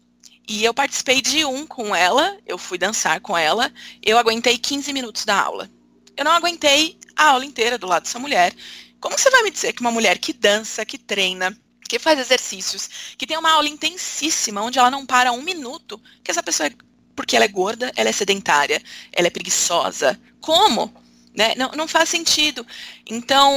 [0.48, 3.70] E eu participei de um com ela, eu fui dançar com ela,
[4.02, 5.70] eu aguentei 15 minutos da aula.
[6.16, 8.54] Eu não aguentei a aula inteira do lado dessa mulher.
[9.00, 11.56] Como você vai me dizer que uma mulher que dança, que treina,
[11.88, 12.88] que faz exercícios,
[13.18, 16.72] que tem uma aula intensíssima, onde ela não para um minuto, que essa pessoa é,
[17.14, 18.82] porque ela é gorda, ela é sedentária,
[19.12, 20.18] ela é preguiçosa.
[20.40, 20.92] Como?
[21.34, 21.54] Né?
[21.56, 22.66] Não, não faz sentido.
[23.06, 23.52] Então,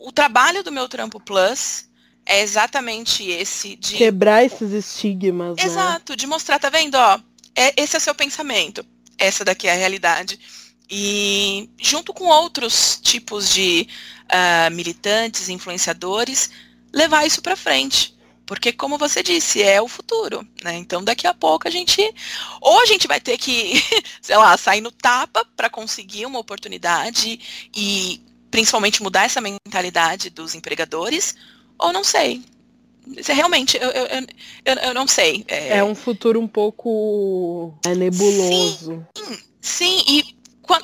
[0.00, 1.88] o trabalho do meu Trampo Plus
[2.26, 5.56] é exatamente esse de quebrar esses estigmas.
[5.56, 5.64] Né?
[5.64, 6.16] Exato, né?
[6.16, 6.94] de mostrar, tá vendo?
[6.96, 7.20] Ó,
[7.54, 8.84] é, esse é o seu pensamento.
[9.16, 10.38] Essa daqui é a realidade.
[10.90, 13.88] E junto com outros tipos de
[14.24, 16.50] uh, militantes, influenciadores,
[16.92, 18.16] levar isso para frente.
[18.48, 20.74] Porque, como você disse, é o futuro, né?
[20.78, 22.00] Então, daqui a pouco a gente.
[22.62, 23.74] Ou a gente vai ter que,
[24.22, 30.54] sei lá, sair no tapa para conseguir uma oportunidade e principalmente mudar essa mentalidade dos
[30.54, 31.36] empregadores,
[31.78, 32.42] ou não sei.
[33.26, 34.06] Realmente, eu, eu,
[34.64, 35.44] eu, eu não sei.
[35.46, 35.76] É...
[35.76, 35.84] é...
[35.84, 39.06] um futuro um pouco é, nebuloso.
[39.14, 40.37] Sim, Sim, e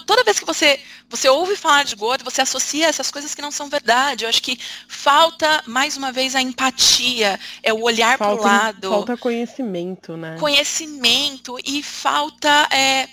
[0.07, 3.51] toda vez que você, você ouve falar de gordo, você associa essas coisas que não
[3.51, 4.25] são verdade.
[4.25, 4.59] Eu acho que
[4.89, 8.91] falta, mais uma vez, a empatia, é o olhar para o lado.
[8.91, 10.37] Falta conhecimento, né?
[10.39, 13.09] Conhecimento e falta é,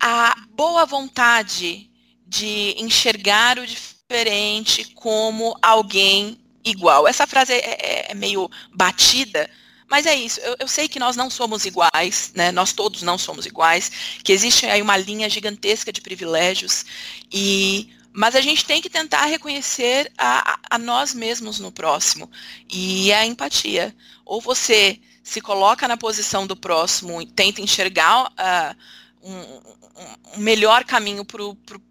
[0.00, 1.90] a boa vontade
[2.26, 7.06] de enxergar o diferente como alguém igual.
[7.06, 9.48] Essa frase é, é, é meio batida,
[9.88, 12.50] mas é isso, eu, eu, sei que nós não somos iguais, né?
[12.50, 13.90] Nós todos não somos iguais,
[14.22, 16.84] que existe aí uma linha gigantesca de privilégios,
[17.32, 22.30] e mas a gente tem que tentar reconhecer a, a nós mesmos no próximo.
[22.70, 23.92] E a empatia.
[24.24, 28.76] Ou você se coloca na posição do próximo e tenta enxergar uh,
[29.20, 31.26] um, um, melhor caminho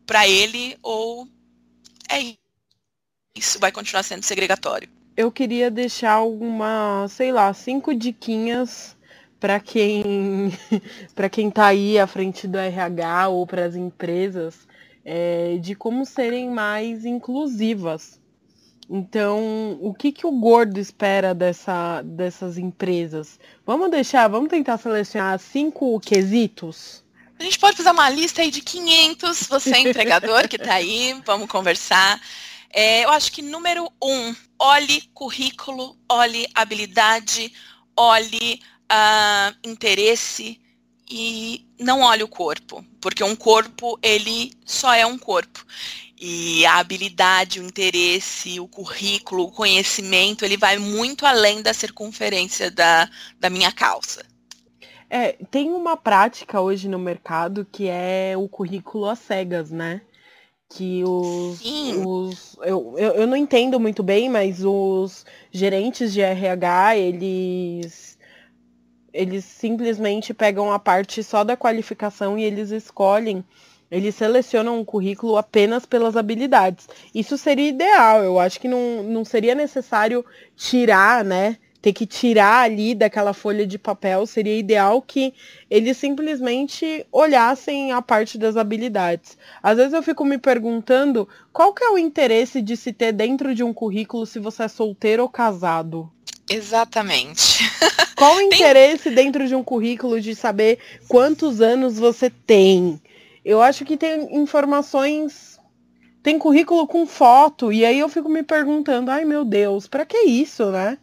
[0.06, 1.28] para ele, ou
[2.10, 2.36] é
[3.36, 8.96] isso, vai continuar sendo segregatório eu queria deixar alguma, sei lá, cinco diquinhas
[9.40, 10.52] para quem
[11.14, 14.68] para quem está aí à frente do RH ou para as empresas
[15.06, 18.22] é, de como serem mais inclusivas.
[18.90, 23.40] Então, o que, que o gordo espera dessa, dessas empresas?
[23.66, 27.04] Vamos deixar, vamos tentar selecionar cinco quesitos?
[27.40, 31.20] A gente pode fazer uma lista aí de 500, você é empregador que está aí,
[31.26, 32.20] vamos conversar.
[32.74, 37.54] É, eu acho que número um, olhe currículo, olhe habilidade,
[37.96, 38.60] olhe
[38.92, 40.60] uh, interesse
[41.08, 45.64] e não olhe o corpo, porque um corpo ele só é um corpo.
[46.20, 52.72] E a habilidade, o interesse, o currículo, o conhecimento, ele vai muito além da circunferência
[52.72, 53.08] da,
[53.40, 54.26] da minha calça.
[55.10, 60.02] É, tem uma prática hoje no mercado que é o currículo às cegas, né?
[60.76, 61.62] Que os,
[62.06, 68.18] os eu, eu, eu, não entendo muito bem, mas os gerentes de RH, eles
[69.14, 73.46] eles simplesmente pegam a parte só da qualificação e eles escolhem,
[73.92, 76.90] eles selecionam um currículo apenas pelas habilidades.
[77.14, 82.64] Isso seria ideal, eu acho que não, não seria necessário tirar, né, ter que tirar
[82.64, 85.34] ali daquela folha de papel, seria ideal que
[85.70, 89.38] eles simplesmente olhassem a parte das habilidades.
[89.62, 93.54] Às vezes eu fico me perguntando qual que é o interesse de se ter dentro
[93.54, 96.10] de um currículo se você é solteiro ou casado.
[96.50, 97.64] Exatamente.
[98.16, 99.16] Qual o interesse tem...
[99.16, 100.78] dentro de um currículo de saber
[101.08, 103.02] quantos anos você tem?
[103.44, 105.60] Eu acho que tem informações.
[106.22, 110.18] Tem currículo com foto, e aí eu fico me perguntando, ai meu Deus, para que
[110.20, 110.98] isso, né?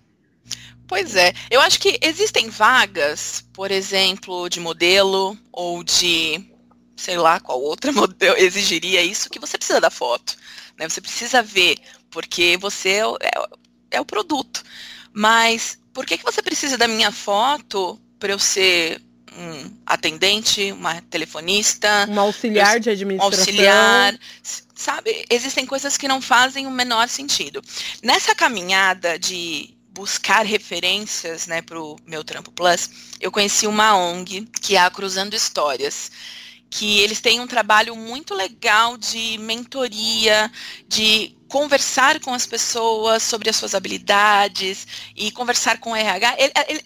[0.90, 6.44] Pois é, eu acho que existem vagas, por exemplo, de modelo ou de
[6.96, 10.36] sei lá qual outra modelo exigiria isso, que você precisa da foto.
[10.76, 10.88] Né?
[10.88, 11.76] Você precisa ver,
[12.10, 12.88] porque você
[13.20, 13.30] é, é,
[13.92, 14.64] é o produto.
[15.12, 19.00] Mas por que, que você precisa da minha foto para eu ser
[19.38, 24.18] um atendente, uma telefonista, um auxiliar de administração, um auxiliar,
[24.74, 25.24] sabe?
[25.30, 27.62] Existem coisas que não fazem o menor sentido.
[28.02, 34.46] Nessa caminhada de buscar referências né, para o meu Trampo Plus, eu conheci uma ONG,
[34.60, 36.10] que é a Cruzando Histórias,
[36.70, 40.50] que eles têm um trabalho muito legal de mentoria,
[40.86, 44.86] de conversar com as pessoas sobre as suas habilidades
[45.16, 46.36] e conversar com o RH.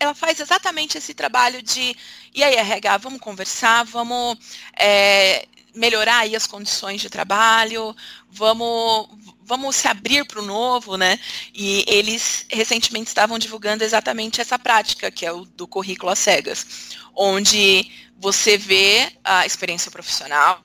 [0.01, 1.95] Ela faz exatamente esse trabalho de,
[2.35, 4.39] e aí RH, vamos conversar, vamos
[4.75, 7.95] é, melhorar aí as condições de trabalho,
[8.31, 9.09] vamos,
[9.45, 11.19] vamos se abrir para o novo, né?
[11.53, 16.67] E eles recentemente estavam divulgando exatamente essa prática, que é o do currículo às cegas,
[17.15, 20.63] onde você vê a experiência profissional,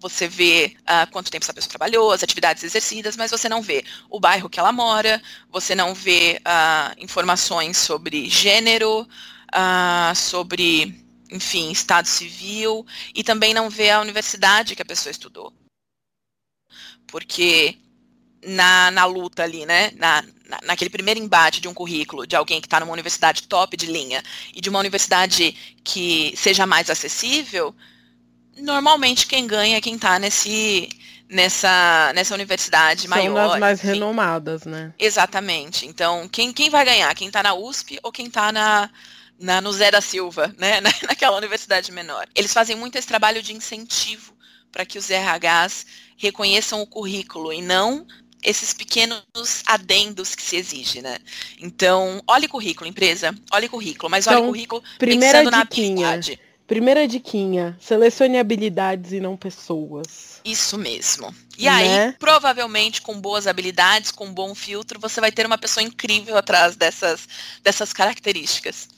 [0.00, 3.84] você vê uh, quanto tempo essa pessoa trabalhou, as atividades exercidas, mas você não vê
[4.08, 11.70] o bairro que ela mora, você não vê uh, informações sobre gênero, uh, sobre, enfim,
[11.70, 15.52] estado civil, e também não vê a universidade que a pessoa estudou.
[17.06, 17.76] Porque
[18.44, 19.90] na, na luta ali, né?
[19.96, 23.76] Na, na, naquele primeiro embate de um currículo de alguém que está numa universidade top
[23.76, 24.22] de linha
[24.54, 27.74] e de uma universidade que seja mais acessível,
[28.56, 30.88] normalmente quem ganha é quem está nesse
[31.28, 33.34] nessa nessa universidade São maior.
[33.34, 33.88] São as mais enfim.
[33.88, 34.92] renomadas, né?
[34.98, 35.86] Exatamente.
[35.86, 37.14] Então, quem, quem vai ganhar?
[37.14, 38.90] Quem está na USP ou quem está na,
[39.38, 40.80] na, no Zé da Silva, né?
[40.80, 42.26] Na, naquela universidade menor.
[42.34, 44.32] Eles fazem muito esse trabalho de incentivo
[44.72, 45.86] para que os RHs
[46.16, 48.06] reconheçam o currículo e não
[48.42, 49.22] esses pequenos
[49.66, 51.18] adendos que se exige, né?
[51.60, 56.40] Então, olhe currículo, empresa, olhe currículo, mas então, olhe currículo primeira pensando diquinha, na habilidade.
[56.66, 60.40] Primeira diquinha, selecione habilidades e não pessoas.
[60.44, 61.34] Isso mesmo.
[61.56, 61.70] E né?
[61.70, 66.36] aí, provavelmente, com boas habilidades, com um bom filtro, você vai ter uma pessoa incrível
[66.36, 67.26] atrás dessas,
[67.62, 68.88] dessas características.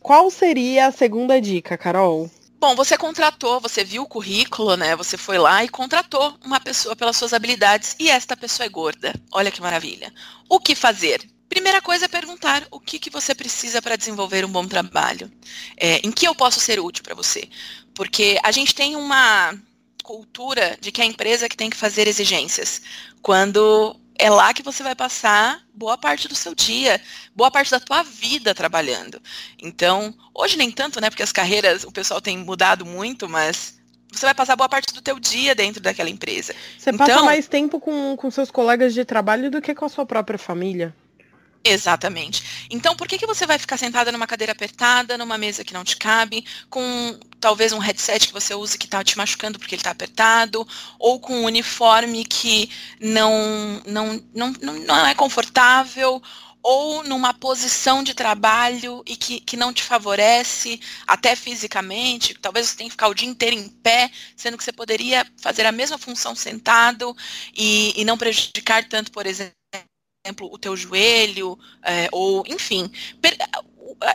[0.00, 2.30] Qual seria a segunda dica, Carol?
[2.58, 4.96] Bom, você contratou, você viu o currículo, né?
[4.96, 9.14] Você foi lá e contratou uma pessoa pelas suas habilidades e esta pessoa é gorda.
[9.32, 10.12] Olha que maravilha.
[10.48, 11.28] O que fazer?
[11.48, 15.30] Primeira coisa é perguntar o que, que você precisa para desenvolver um bom trabalho.
[15.76, 17.48] É, em que eu posso ser útil para você?
[17.94, 19.54] Porque a gente tem uma
[20.02, 22.82] cultura de que é a empresa que tem que fazer exigências.
[23.22, 27.00] Quando é lá que você vai passar boa parte do seu dia,
[27.34, 29.20] boa parte da tua vida trabalhando.
[29.60, 31.10] Então, hoje nem tanto, né?
[31.10, 33.78] Porque as carreiras, o pessoal tem mudado muito, mas
[34.12, 36.54] você vai passar boa parte do teu dia dentro daquela empresa.
[36.78, 39.88] Você então, passa mais tempo com, com seus colegas de trabalho do que com a
[39.88, 40.94] sua própria família.
[41.66, 42.66] Exatamente.
[42.68, 45.82] Então, por que, que você vai ficar sentada numa cadeira apertada, numa mesa que não
[45.82, 49.80] te cabe, com talvez um headset que você use que está te machucando porque ele
[49.80, 50.66] está apertado,
[50.98, 56.20] ou com um uniforme que não, não, não, não é confortável,
[56.62, 62.76] ou numa posição de trabalho e que, que não te favorece, até fisicamente, talvez você
[62.76, 65.98] tenha que ficar o dia inteiro em pé, sendo que você poderia fazer a mesma
[65.98, 67.14] função sentado
[67.54, 69.54] e, e não prejudicar tanto, por exemplo,
[70.24, 72.90] exemplo, o teu joelho, é, ou, enfim,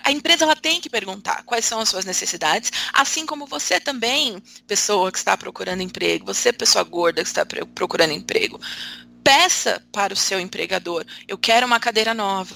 [0.04, 4.42] a empresa ela tem que perguntar quais são as suas necessidades, assim como você também,
[4.66, 8.60] pessoa que está procurando emprego, você, pessoa gorda que está procurando emprego,
[9.24, 12.56] peça para o seu empregador, eu quero uma cadeira nova,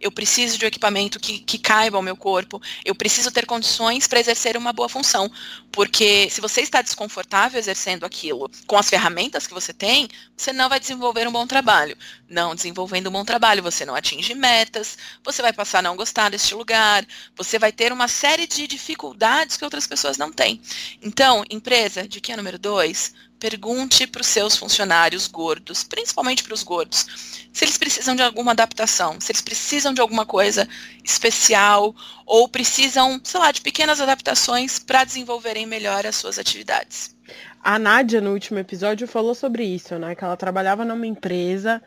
[0.00, 4.06] eu preciso de um equipamento que, que caiba ao meu corpo, eu preciso ter condições
[4.06, 5.30] para exercer uma boa função.
[5.72, 10.68] Porque se você está desconfortável exercendo aquilo com as ferramentas que você tem, você não
[10.68, 11.96] vai desenvolver um bom trabalho.
[12.28, 16.30] Não desenvolvendo um bom trabalho, você não atinge metas, você vai passar a não gostar
[16.30, 17.06] deste lugar,
[17.36, 20.60] você vai ter uma série de dificuldades que outras pessoas não têm.
[21.02, 26.54] Então, empresa, de que é número dois, pergunte para os seus funcionários gordos, principalmente para
[26.54, 27.06] os gordos,
[27.52, 30.68] se eles precisam de alguma adaptação, se eles precisam de alguma coisa
[31.04, 31.94] especial
[32.26, 37.14] ou precisam, sei lá, de pequenas adaptações para desenvolverem melhor as suas atividades.
[37.62, 40.14] A Nádia, no último episódio, falou sobre isso, né?
[40.14, 41.82] Que ela trabalhava numa empresa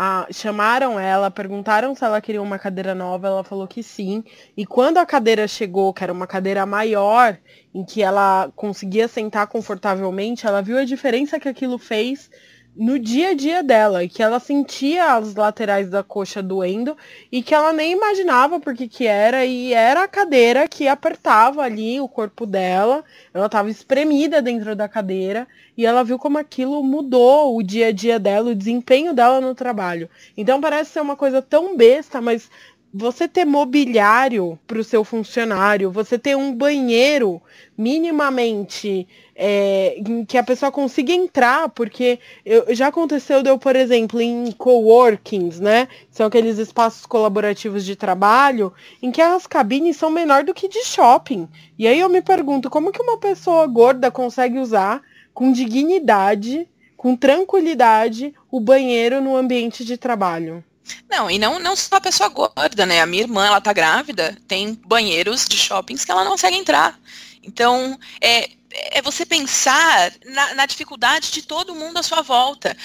[0.00, 4.22] a, chamaram ela, perguntaram se ela queria uma cadeira nova, ela falou que sim.
[4.56, 7.36] E quando a cadeira chegou, que era uma cadeira maior,
[7.74, 12.30] em que ela conseguia sentar confortavelmente, ela viu a diferença que aquilo fez
[12.78, 16.96] no dia a dia dela, que ela sentia as laterais da coxa doendo
[17.30, 22.00] e que ela nem imaginava porque que era, e era a cadeira que apertava ali
[22.00, 23.04] o corpo dela,
[23.34, 27.92] ela estava espremida dentro da cadeira e ela viu como aquilo mudou o dia a
[27.92, 30.08] dia dela, o desempenho dela no trabalho.
[30.36, 32.48] Então parece ser uma coisa tão besta, mas
[32.94, 37.42] você ter mobiliário para o seu funcionário, você ter um banheiro
[37.76, 39.06] minimamente
[39.40, 44.50] é, em que a pessoa consiga entrar, porque eu, já aconteceu, deu, por exemplo, em
[44.50, 45.86] coworkings, né?
[46.10, 50.84] São aqueles espaços colaborativos de trabalho, em que as cabines são menor do que de
[50.84, 51.48] shopping.
[51.78, 55.00] E aí eu me pergunto, como que uma pessoa gorda consegue usar
[55.32, 60.64] com dignidade, com tranquilidade, o banheiro no ambiente de trabalho?
[61.08, 63.00] Não, e não, não só a pessoa gorda, né?
[63.00, 66.98] A minha irmã, ela tá grávida, tem banheiros de shoppings que ela não consegue entrar.
[67.44, 72.76] Então, é, é você pensar na, na, dificuldade de todo mundo à sua volta.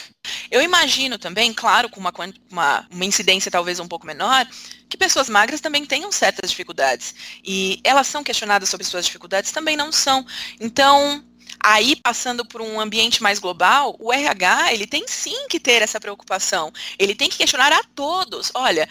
[0.50, 2.14] Eu imagino também, claro, com uma,
[2.50, 4.48] uma, uma incidência talvez um pouco menor,
[4.90, 7.14] que pessoas magras também tenham certas dificuldades.
[7.44, 9.52] E elas são questionadas sobre suas dificuldades?
[9.52, 10.26] Também não são.
[10.60, 11.24] Então,
[11.66, 16.00] Aí, passando por um ambiente mais global, o RH, ele tem sim que ter essa
[16.00, 16.74] preocupação.
[17.00, 18.90] Ele tem que questionar a todos, olha,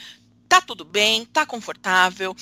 [0.48, 2.36] tá tudo bem, tá confortável.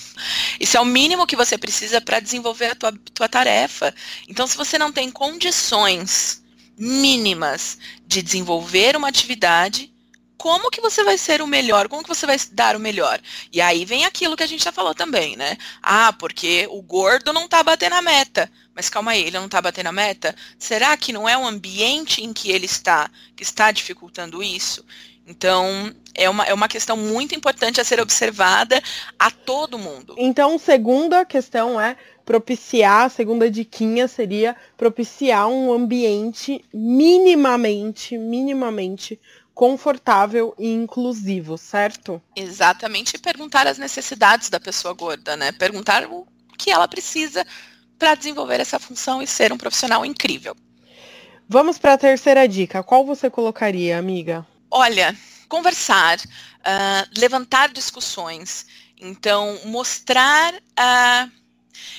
[0.59, 3.95] Isso é o mínimo que você precisa para desenvolver a tua, tua tarefa.
[4.29, 6.43] Então, se você não tem condições
[6.77, 9.93] mínimas de desenvolver uma atividade,
[10.41, 11.87] como que você vai ser o melhor?
[11.87, 13.21] Como que você vai dar o melhor?
[13.53, 15.59] E aí vem aquilo que a gente já falou também, né?
[15.83, 18.51] Ah, porque o gordo não tá batendo a meta.
[18.75, 20.35] Mas calma aí, ele não tá batendo a meta?
[20.59, 24.83] Será que não é o ambiente em que ele está que está dificultando isso?
[25.31, 28.83] Então, é uma, é uma questão muito importante a ser observada
[29.17, 30.17] a todo mundo.
[30.19, 39.21] Então, segunda questão é propiciar, a segunda diquinha seria propiciar um ambiente minimamente, minimamente
[39.55, 42.21] confortável e inclusivo, certo?
[42.35, 45.53] Exatamente, e perguntar as necessidades da pessoa gorda, né?
[45.53, 46.27] Perguntar o
[46.59, 47.47] que ela precisa
[47.97, 50.57] para desenvolver essa função e ser um profissional incrível.
[51.49, 52.83] Vamos para a terceira dica.
[52.83, 54.47] Qual você colocaria, amiga?
[54.71, 55.17] Olha,
[55.49, 58.67] conversar, uh, levantar discussões.
[58.97, 61.31] Então, mostrar, uh,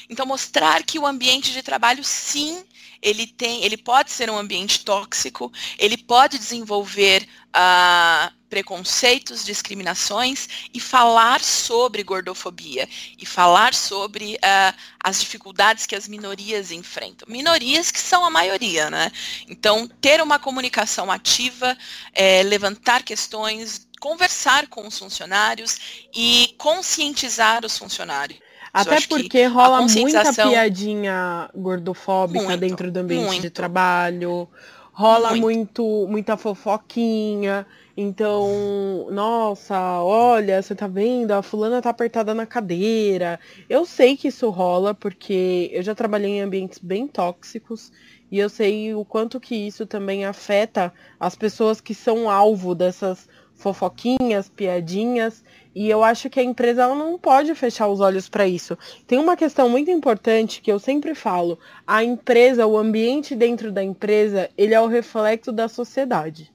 [0.09, 2.63] então mostrar que o ambiente de trabalho, sim,
[3.01, 10.80] ele tem, ele pode ser um ambiente tóxico, ele pode desenvolver uh, preconceitos, discriminações e
[10.80, 12.88] falar sobre gordofobia
[13.18, 17.26] e falar sobre uh, as dificuldades que as minorias enfrentam.
[17.32, 19.10] Minorias que são a maioria, né?
[19.47, 21.78] Então, ter uma comunicação ativa,
[22.14, 25.80] é, levantar questões, conversar com os funcionários
[26.14, 28.38] e conscientizar os funcionários.
[28.74, 33.41] Até porque rola muita piadinha gordofóbica muito, dentro do ambiente muito.
[33.41, 34.49] de trabalho
[34.92, 35.82] rola muito.
[35.82, 36.08] muito.
[36.10, 37.66] muita fofoquinha.
[37.96, 41.32] Então, nossa, olha, você tá vendo?
[41.32, 43.39] A fulana tá apertada na cadeira.
[43.70, 47.92] Eu sei que isso rola porque eu já trabalhei em ambientes bem tóxicos
[48.32, 53.28] e eu sei o quanto que isso também afeta as pessoas que são alvo dessas
[53.54, 58.78] fofoquinhas, piadinhas, e eu acho que a empresa não pode fechar os olhos para isso.
[59.07, 61.57] Tem uma questão muito importante que eu sempre falo:
[61.88, 66.51] a empresa, o ambiente dentro da empresa, ele é o reflexo da sociedade.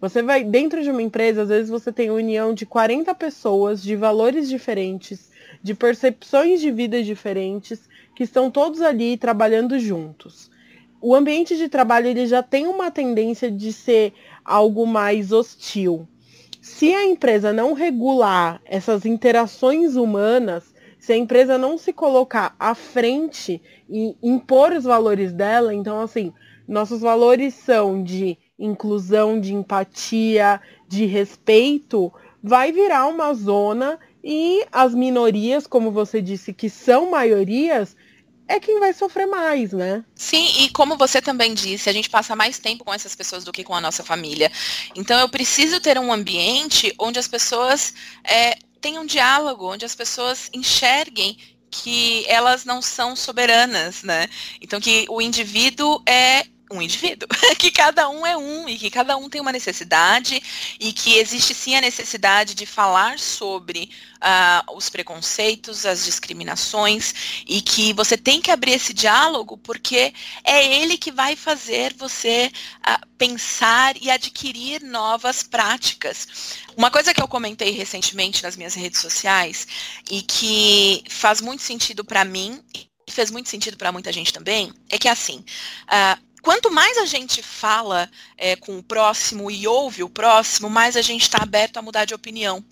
[0.00, 3.96] Você vai dentro de uma empresa, às vezes você tem união de 40 pessoas de
[3.96, 5.30] valores diferentes,
[5.62, 10.50] de percepções de vida diferentes, que estão todos ali trabalhando juntos.
[11.00, 14.12] O ambiente de trabalho ele já tem uma tendência de ser
[14.44, 16.08] algo mais hostil
[16.68, 22.74] se a empresa não regular essas interações humanas, se a empresa não se colocar à
[22.74, 26.32] frente e impor os valores dela, então assim,
[26.68, 32.12] nossos valores são de inclusão, de empatia, de respeito,
[32.42, 37.96] vai virar uma zona e as minorias, como você disse, que são maiorias,
[38.48, 40.02] é quem vai sofrer mais, né?
[40.14, 43.52] Sim, e como você também disse, a gente passa mais tempo com essas pessoas do
[43.52, 44.50] que com a nossa família.
[44.96, 47.92] Então eu preciso ter um ambiente onde as pessoas
[48.24, 51.36] é, tenham diálogo, onde as pessoas enxerguem
[51.70, 54.26] que elas não são soberanas, né?
[54.60, 59.16] Então que o indivíduo é um indivíduo, que cada um é um e que cada
[59.16, 60.42] um tem uma necessidade
[60.78, 67.62] e que existe sim a necessidade de falar sobre uh, os preconceitos, as discriminações e
[67.62, 70.12] que você tem que abrir esse diálogo porque
[70.44, 72.50] é ele que vai fazer você
[72.86, 76.58] uh, pensar e adquirir novas práticas.
[76.76, 79.66] Uma coisa que eu comentei recentemente nas minhas redes sociais
[80.10, 82.62] e que faz muito sentido para mim
[83.10, 85.44] fez muito sentido para muita gente também, é que assim,
[85.84, 90.96] uh, quanto mais a gente fala é, com o próximo e ouve o próximo, mais
[90.96, 92.64] a gente está aberto a mudar de opinião.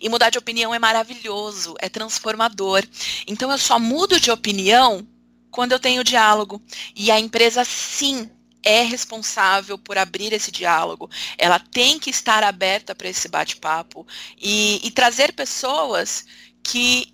[0.00, 2.84] E mudar de opinião é maravilhoso, é transformador.
[3.26, 5.04] Então eu só mudo de opinião
[5.50, 6.62] quando eu tenho diálogo.
[6.94, 8.30] E a empresa sim
[8.62, 11.10] é responsável por abrir esse diálogo.
[11.36, 14.06] Ela tem que estar aberta para esse bate-papo
[14.40, 16.24] e, e trazer pessoas
[16.62, 17.12] que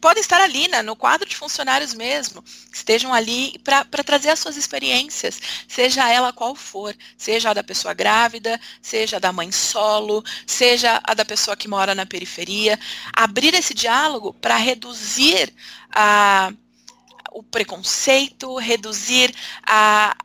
[0.00, 2.42] podem estar ali né, no quadro de funcionários mesmo,
[2.72, 7.92] estejam ali para trazer as suas experiências, seja ela qual for, seja a da pessoa
[7.92, 12.78] grávida, seja a da mãe solo, seja a da pessoa que mora na periferia,
[13.12, 15.52] abrir esse diálogo para reduzir
[15.92, 16.52] a,
[17.32, 19.34] o preconceito, reduzir
[19.66, 20.16] a,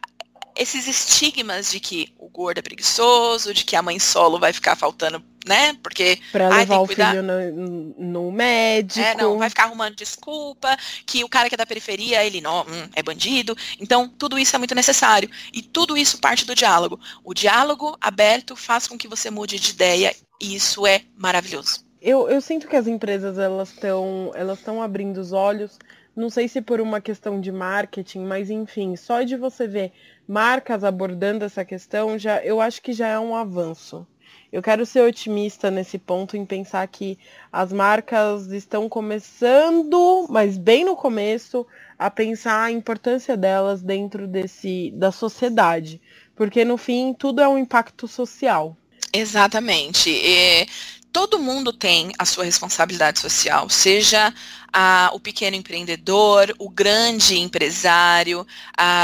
[0.56, 4.76] esses estigmas de que o gordo é preguiçoso, de que a mãe solo vai ficar
[4.78, 5.78] faltando né?
[5.82, 6.20] Porque.
[6.32, 9.00] Pra levar o filho no, no, médico.
[9.00, 10.76] É, não, vai ficar arrumando desculpa,
[11.06, 13.56] que o cara que é da periferia, ele não, hum, é bandido.
[13.80, 15.30] Então, tudo isso é muito necessário.
[15.54, 17.00] E tudo isso parte do diálogo.
[17.24, 21.86] O diálogo aberto faz com que você mude de ideia, e isso é maravilhoso.
[22.02, 25.80] Eu, eu sinto que as empresas elas estão elas estão abrindo os olhos.
[26.16, 29.92] Não sei se por uma questão de marketing, mas enfim, só de você ver
[30.28, 34.08] marcas abordando essa questão, já eu acho que já é um avanço.
[34.56, 37.20] Eu quero ser otimista nesse ponto em pensar que
[37.52, 41.68] as marcas estão começando, mas bem no começo,
[42.00, 46.00] a pensar a importância delas dentro desse da sociedade,
[46.38, 48.78] porque no fim tudo é um impacto social.
[49.12, 50.10] Exatamente.
[50.10, 50.66] E
[51.16, 54.34] todo mundo tem a sua responsabilidade social, seja
[55.14, 58.46] o pequeno empreendedor, o grande empresário,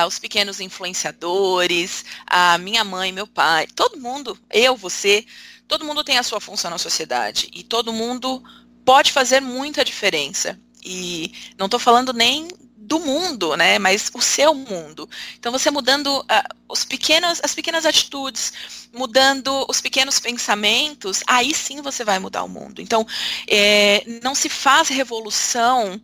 [0.05, 5.26] os pequenos influenciadores, a minha mãe, meu pai, todo mundo, eu, você,
[5.70, 8.43] todo mundo tem a sua função na sociedade e todo mundo
[8.84, 10.59] pode fazer muita diferença.
[10.84, 12.49] E não estou falando nem
[12.91, 13.79] do mundo, né?
[13.79, 15.09] Mas o seu mundo.
[15.39, 18.51] Então você mudando uh, os pequenos, as pequenas atitudes,
[18.93, 22.81] mudando os pequenos pensamentos, aí sim você vai mudar o mundo.
[22.81, 23.07] Então
[23.47, 26.01] é, não se faz revolução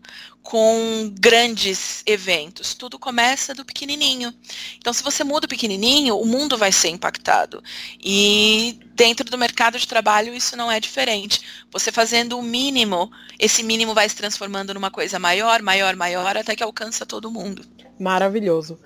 [0.48, 2.74] com grandes eventos.
[2.74, 4.34] Tudo começa do pequenininho.
[4.78, 7.62] Então, se você muda o pequenininho, o mundo vai ser impactado.
[8.02, 11.42] E dentro do mercado de trabalho, isso não é diferente.
[11.70, 16.56] Você fazendo o mínimo, esse mínimo vai se transformando numa coisa maior, maior, maior, até
[16.56, 17.66] que alcança todo mundo.
[18.00, 18.80] Maravilhoso.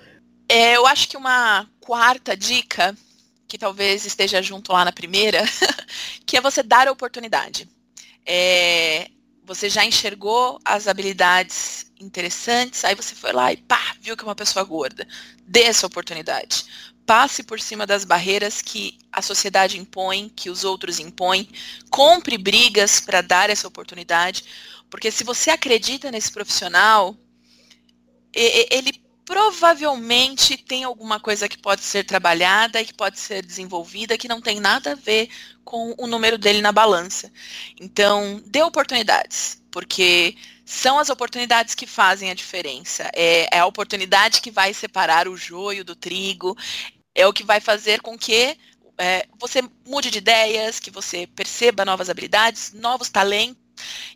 [0.50, 2.98] É, eu acho que uma quarta dica
[3.48, 5.44] que talvez esteja junto lá na primeira,
[6.26, 7.70] que é você dar a oportunidade.
[8.26, 9.12] É,
[9.54, 14.28] você já enxergou as habilidades interessantes, aí você foi lá e pá, viu que é
[14.28, 15.06] uma pessoa gorda.
[15.46, 16.66] Dê essa oportunidade.
[17.06, 21.50] Passe por cima das barreiras que a sociedade impõe, que os outros impõem.
[21.90, 24.46] Compre brigas para dar essa oportunidade.
[24.90, 27.14] Porque se você acredita nesse profissional,
[28.34, 34.28] ele provavelmente tem alguma coisa que pode ser trabalhada e que pode ser desenvolvida que
[34.30, 35.30] não tem nada a ver
[35.64, 37.32] com o número dele na balança.
[37.80, 40.36] Então, dê oportunidades, porque
[40.66, 43.10] são as oportunidades que fazem a diferença.
[43.14, 46.58] É, é a oportunidade que vai separar o joio do trigo,
[47.14, 48.58] é o que vai fazer com que
[48.98, 53.60] é, você mude de ideias, que você perceba novas habilidades, novos talentos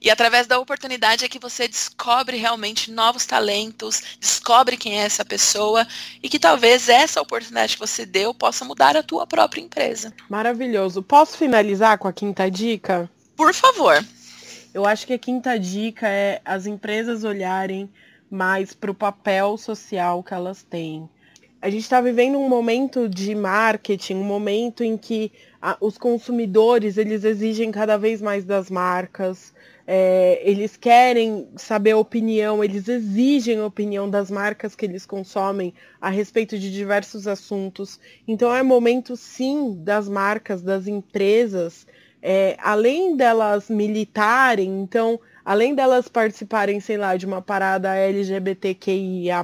[0.01, 5.26] e através da oportunidade é que você descobre realmente novos talentos, descobre quem é essa
[5.26, 5.88] pessoa
[6.22, 10.13] e que talvez essa oportunidade que você deu possa mudar a tua própria empresa.
[10.30, 11.01] Maravilhoso.
[11.01, 13.09] Posso finalizar com a quinta dica?
[13.36, 14.03] Por favor.
[14.74, 17.89] Eu acho que a quinta dica é as empresas olharem
[18.30, 21.09] mais para o papel social que elas têm.
[21.66, 26.95] A gente está vivendo um momento de marketing, um momento em que a, os consumidores
[26.95, 29.51] eles exigem cada vez mais das marcas,
[29.88, 35.74] é, eles querem saber a opinião, eles exigem a opinião das marcas que eles consomem
[35.99, 37.99] a respeito de diversos assuntos.
[38.28, 41.88] Então é momento sim das marcas, das empresas,
[42.22, 49.43] é, além delas militarem, então além delas participarem, sei lá, de uma parada LGBTQIA+,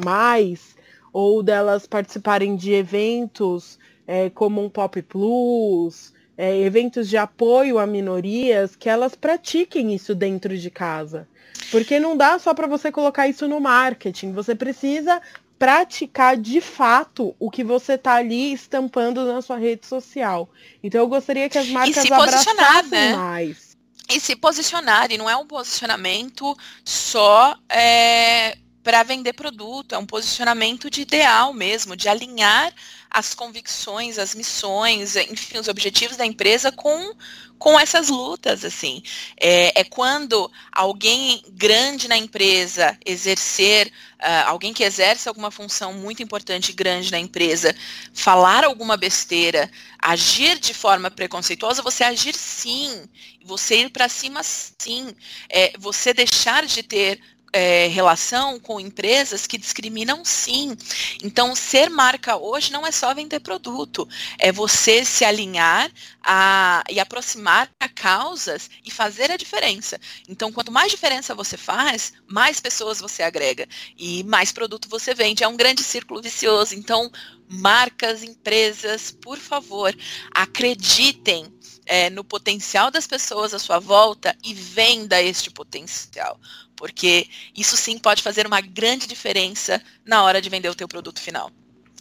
[1.12, 7.86] ou delas participarem de eventos é, como um Pop Plus, é, eventos de apoio a
[7.86, 11.28] minorias, que elas pratiquem isso dentro de casa.
[11.70, 15.22] Porque não dá só para você colocar isso no marketing, você precisa
[15.62, 20.50] praticar de fato o que você está ali estampando na sua rede social.
[20.84, 23.16] Então eu gostaria que as marcas abraçassem né?
[23.16, 23.78] mais.
[24.10, 30.06] E se posicionar, e não é um posicionamento só é, para vender produto, é um
[30.06, 32.74] posicionamento de ideal mesmo, de alinhar
[33.10, 37.14] as convicções, as missões, enfim, os objetivos da empresa com,
[37.60, 39.04] com essas lutas, assim.
[39.40, 46.24] É, é quando alguém grande na empresa exercer, uh, alguém que exerce alguma função muito
[46.24, 47.76] importante e grande na empresa,
[48.14, 49.70] falar alguma besteira,
[50.00, 53.04] agir de forma preconceituosa, você agir sim,
[53.44, 55.14] você ir para cima sim,
[55.50, 57.20] é, você deixar de ter
[57.54, 60.76] é, relação com empresas que discriminam sim.
[61.24, 64.08] Então, ser marca hoje não é só vender produto,
[64.40, 65.92] é você se alinhar
[66.24, 70.00] a, e aproximar a causas e fazer a diferença.
[70.30, 75.44] Então, quanto mais diferença você faz, mais pessoas você agrega e mais produto você vende.
[75.44, 76.76] É um grande círculo vicioso.
[76.76, 77.12] Então,
[77.50, 79.96] marcas, empresas, por favor,
[80.34, 81.52] acreditem
[81.86, 86.40] é, no potencial das pessoas à sua volta e venda este potencial
[86.82, 91.22] porque isso sim pode fazer uma grande diferença na hora de vender o teu produto
[91.22, 91.52] final.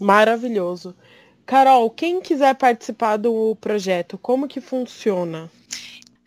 [0.00, 0.96] Maravilhoso.
[1.44, 5.50] Carol, quem quiser participar do projeto, como que funciona?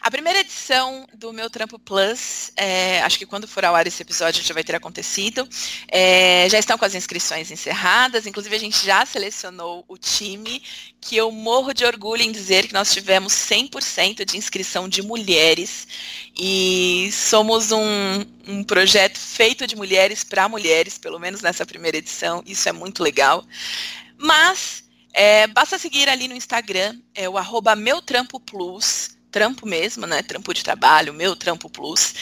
[0.04, 4.02] A primeira edição do meu Trampo Plus, é, acho que quando for ao ar esse
[4.02, 5.48] episódio já vai ter acontecido.
[5.88, 10.62] É, já estão com as inscrições encerradas, inclusive a gente já selecionou o time,
[11.00, 15.88] que eu morro de orgulho em dizer que nós tivemos 100% de inscrição de mulheres.
[16.38, 22.44] E somos um, um projeto feito de mulheres para mulheres, pelo menos nessa primeira edição.
[22.46, 23.46] Isso é muito legal.
[24.18, 24.84] Mas
[25.14, 30.22] é, basta seguir ali no Instagram, é o arroba meu trampo plus trampo mesmo, né?
[30.22, 32.14] Trampo de trabalho, meu trampo plus.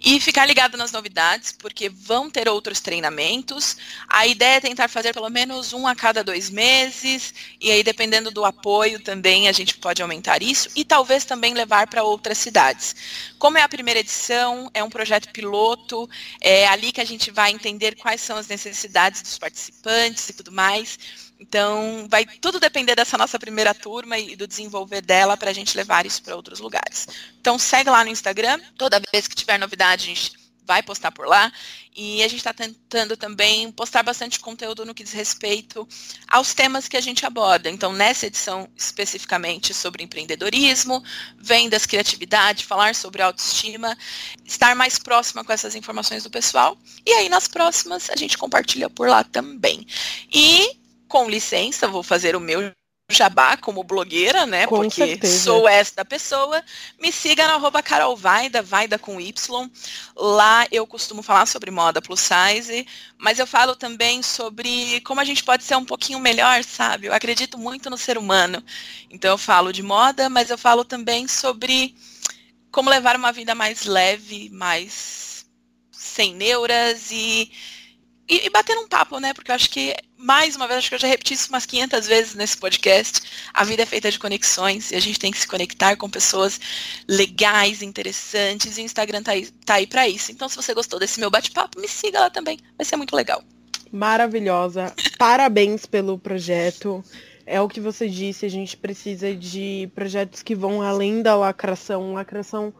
[0.00, 3.76] E ficar ligado nas novidades, porque vão ter outros treinamentos.
[4.08, 8.30] A ideia é tentar fazer pelo menos um a cada dois meses, e aí, dependendo
[8.30, 12.94] do apoio, também a gente pode aumentar isso e talvez também levar para outras cidades.
[13.36, 16.08] Como é a primeira edição, é um projeto piloto,
[16.40, 20.52] é ali que a gente vai entender quais são as necessidades dos participantes e tudo
[20.52, 20.98] mais.
[21.40, 25.74] Então, vai tudo depender dessa nossa primeira turma e do desenvolver dela para a gente
[25.74, 27.08] levar isso para outros lugares.
[27.40, 28.60] Então, segue lá no Instagram.
[28.76, 30.32] Toda vez que tiver novidade, a gente
[30.66, 31.50] vai postar por lá.
[31.96, 35.88] E a gente está tentando também postar bastante conteúdo no que diz respeito
[36.28, 37.68] aos temas que a gente aborda.
[37.68, 41.02] Então, nessa edição especificamente sobre empreendedorismo,
[41.36, 43.98] vendas, criatividade, falar sobre autoestima,
[44.44, 46.78] estar mais próxima com essas informações do pessoal.
[47.04, 49.84] E aí, nas próximas, a gente compartilha por lá também.
[50.32, 50.79] E
[51.10, 52.72] com licença, vou fazer o meu
[53.10, 54.68] jabá como blogueira, né?
[54.68, 55.42] Com porque certeza.
[55.42, 56.62] sou esta pessoa.
[57.00, 59.68] Me siga no arroba Carol Vaida, Vaida com Y.
[60.16, 62.86] Lá eu costumo falar sobre moda plus size,
[63.18, 67.08] mas eu falo também sobre como a gente pode ser um pouquinho melhor, sabe?
[67.08, 68.62] Eu acredito muito no ser humano.
[69.10, 71.96] Então eu falo de moda, mas eu falo também sobre
[72.70, 75.44] como levar uma vida mais leve, mais
[75.90, 77.50] sem neuras e
[78.30, 79.34] e, e bater um papo, né?
[79.34, 82.06] Porque eu acho que, mais uma vez, acho que eu já repeti isso umas 500
[82.06, 83.20] vezes nesse podcast.
[83.52, 86.60] A vida é feita de conexões e a gente tem que se conectar com pessoas
[87.08, 88.78] legais, interessantes.
[88.78, 90.30] E o Instagram tá aí, tá aí para isso.
[90.30, 92.56] Então, se você gostou desse meu bate-papo, me siga lá também.
[92.78, 93.42] Vai ser muito legal.
[93.90, 94.94] Maravilhosa.
[95.18, 97.04] Parabéns pelo projeto.
[97.44, 102.12] É o que você disse, a gente precisa de projetos que vão além da lacração.
[102.12, 102.72] Lacração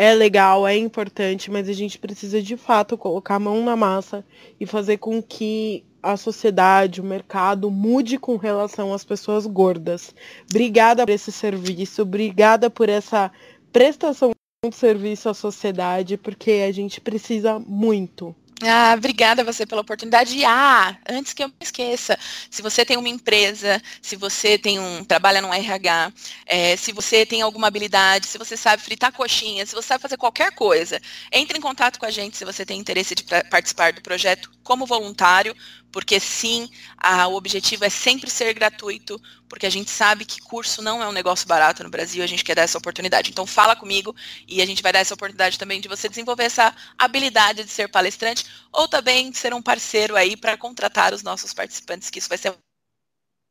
[0.00, 4.24] é legal, é importante, mas a gente precisa de fato colocar a mão na massa
[4.60, 10.14] e fazer com que a sociedade, o mercado mude com relação às pessoas gordas.
[10.48, 13.32] Obrigada por esse serviço, obrigada por essa
[13.72, 14.30] prestação
[14.64, 18.32] de serviço à sociedade, porque a gente precisa muito.
[18.62, 20.36] Ah, obrigada você pela oportunidade.
[20.36, 22.18] E, ah, antes que eu me esqueça,
[22.50, 26.12] se você tem uma empresa, se você tem um trabalha no RH,
[26.44, 30.16] é, se você tem alguma habilidade, se você sabe fritar coxinha, se você sabe fazer
[30.16, 31.00] qualquer coisa,
[31.30, 34.84] entre em contato com a gente se você tem interesse de participar do projeto como
[34.84, 35.56] voluntário,
[35.90, 40.82] porque sim, a, o objetivo é sempre ser gratuito, porque a gente sabe que curso
[40.82, 43.30] não é um negócio barato no Brasil, a gente quer dar essa oportunidade.
[43.30, 44.14] Então fala comigo
[44.46, 47.88] e a gente vai dar essa oportunidade também de você desenvolver essa habilidade de ser
[47.88, 52.36] palestrante ou também ser um parceiro aí para contratar os nossos participantes, que isso vai
[52.36, 52.54] ser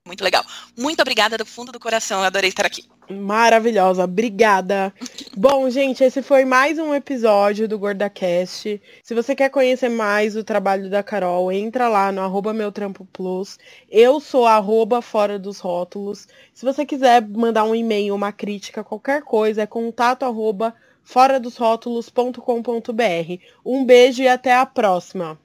[0.07, 0.43] muito legal.
[0.75, 2.85] Muito obrigada do fundo do coração, eu adorei estar aqui.
[3.09, 4.93] Maravilhosa, obrigada.
[5.37, 8.81] Bom, gente, esse foi mais um episódio do GordaCast.
[9.03, 13.05] Se você quer conhecer mais o trabalho da Carol, entra lá no arroba meu trampo
[13.13, 13.57] plus.
[13.89, 16.27] Eu sou arroba fora dos rótulos.
[16.53, 21.55] Se você quiser mandar um e-mail, uma crítica, qualquer coisa, é contato arroba fora dos
[21.55, 22.41] rótulos.com.br.
[23.65, 25.39] Um beijo e até a próxima.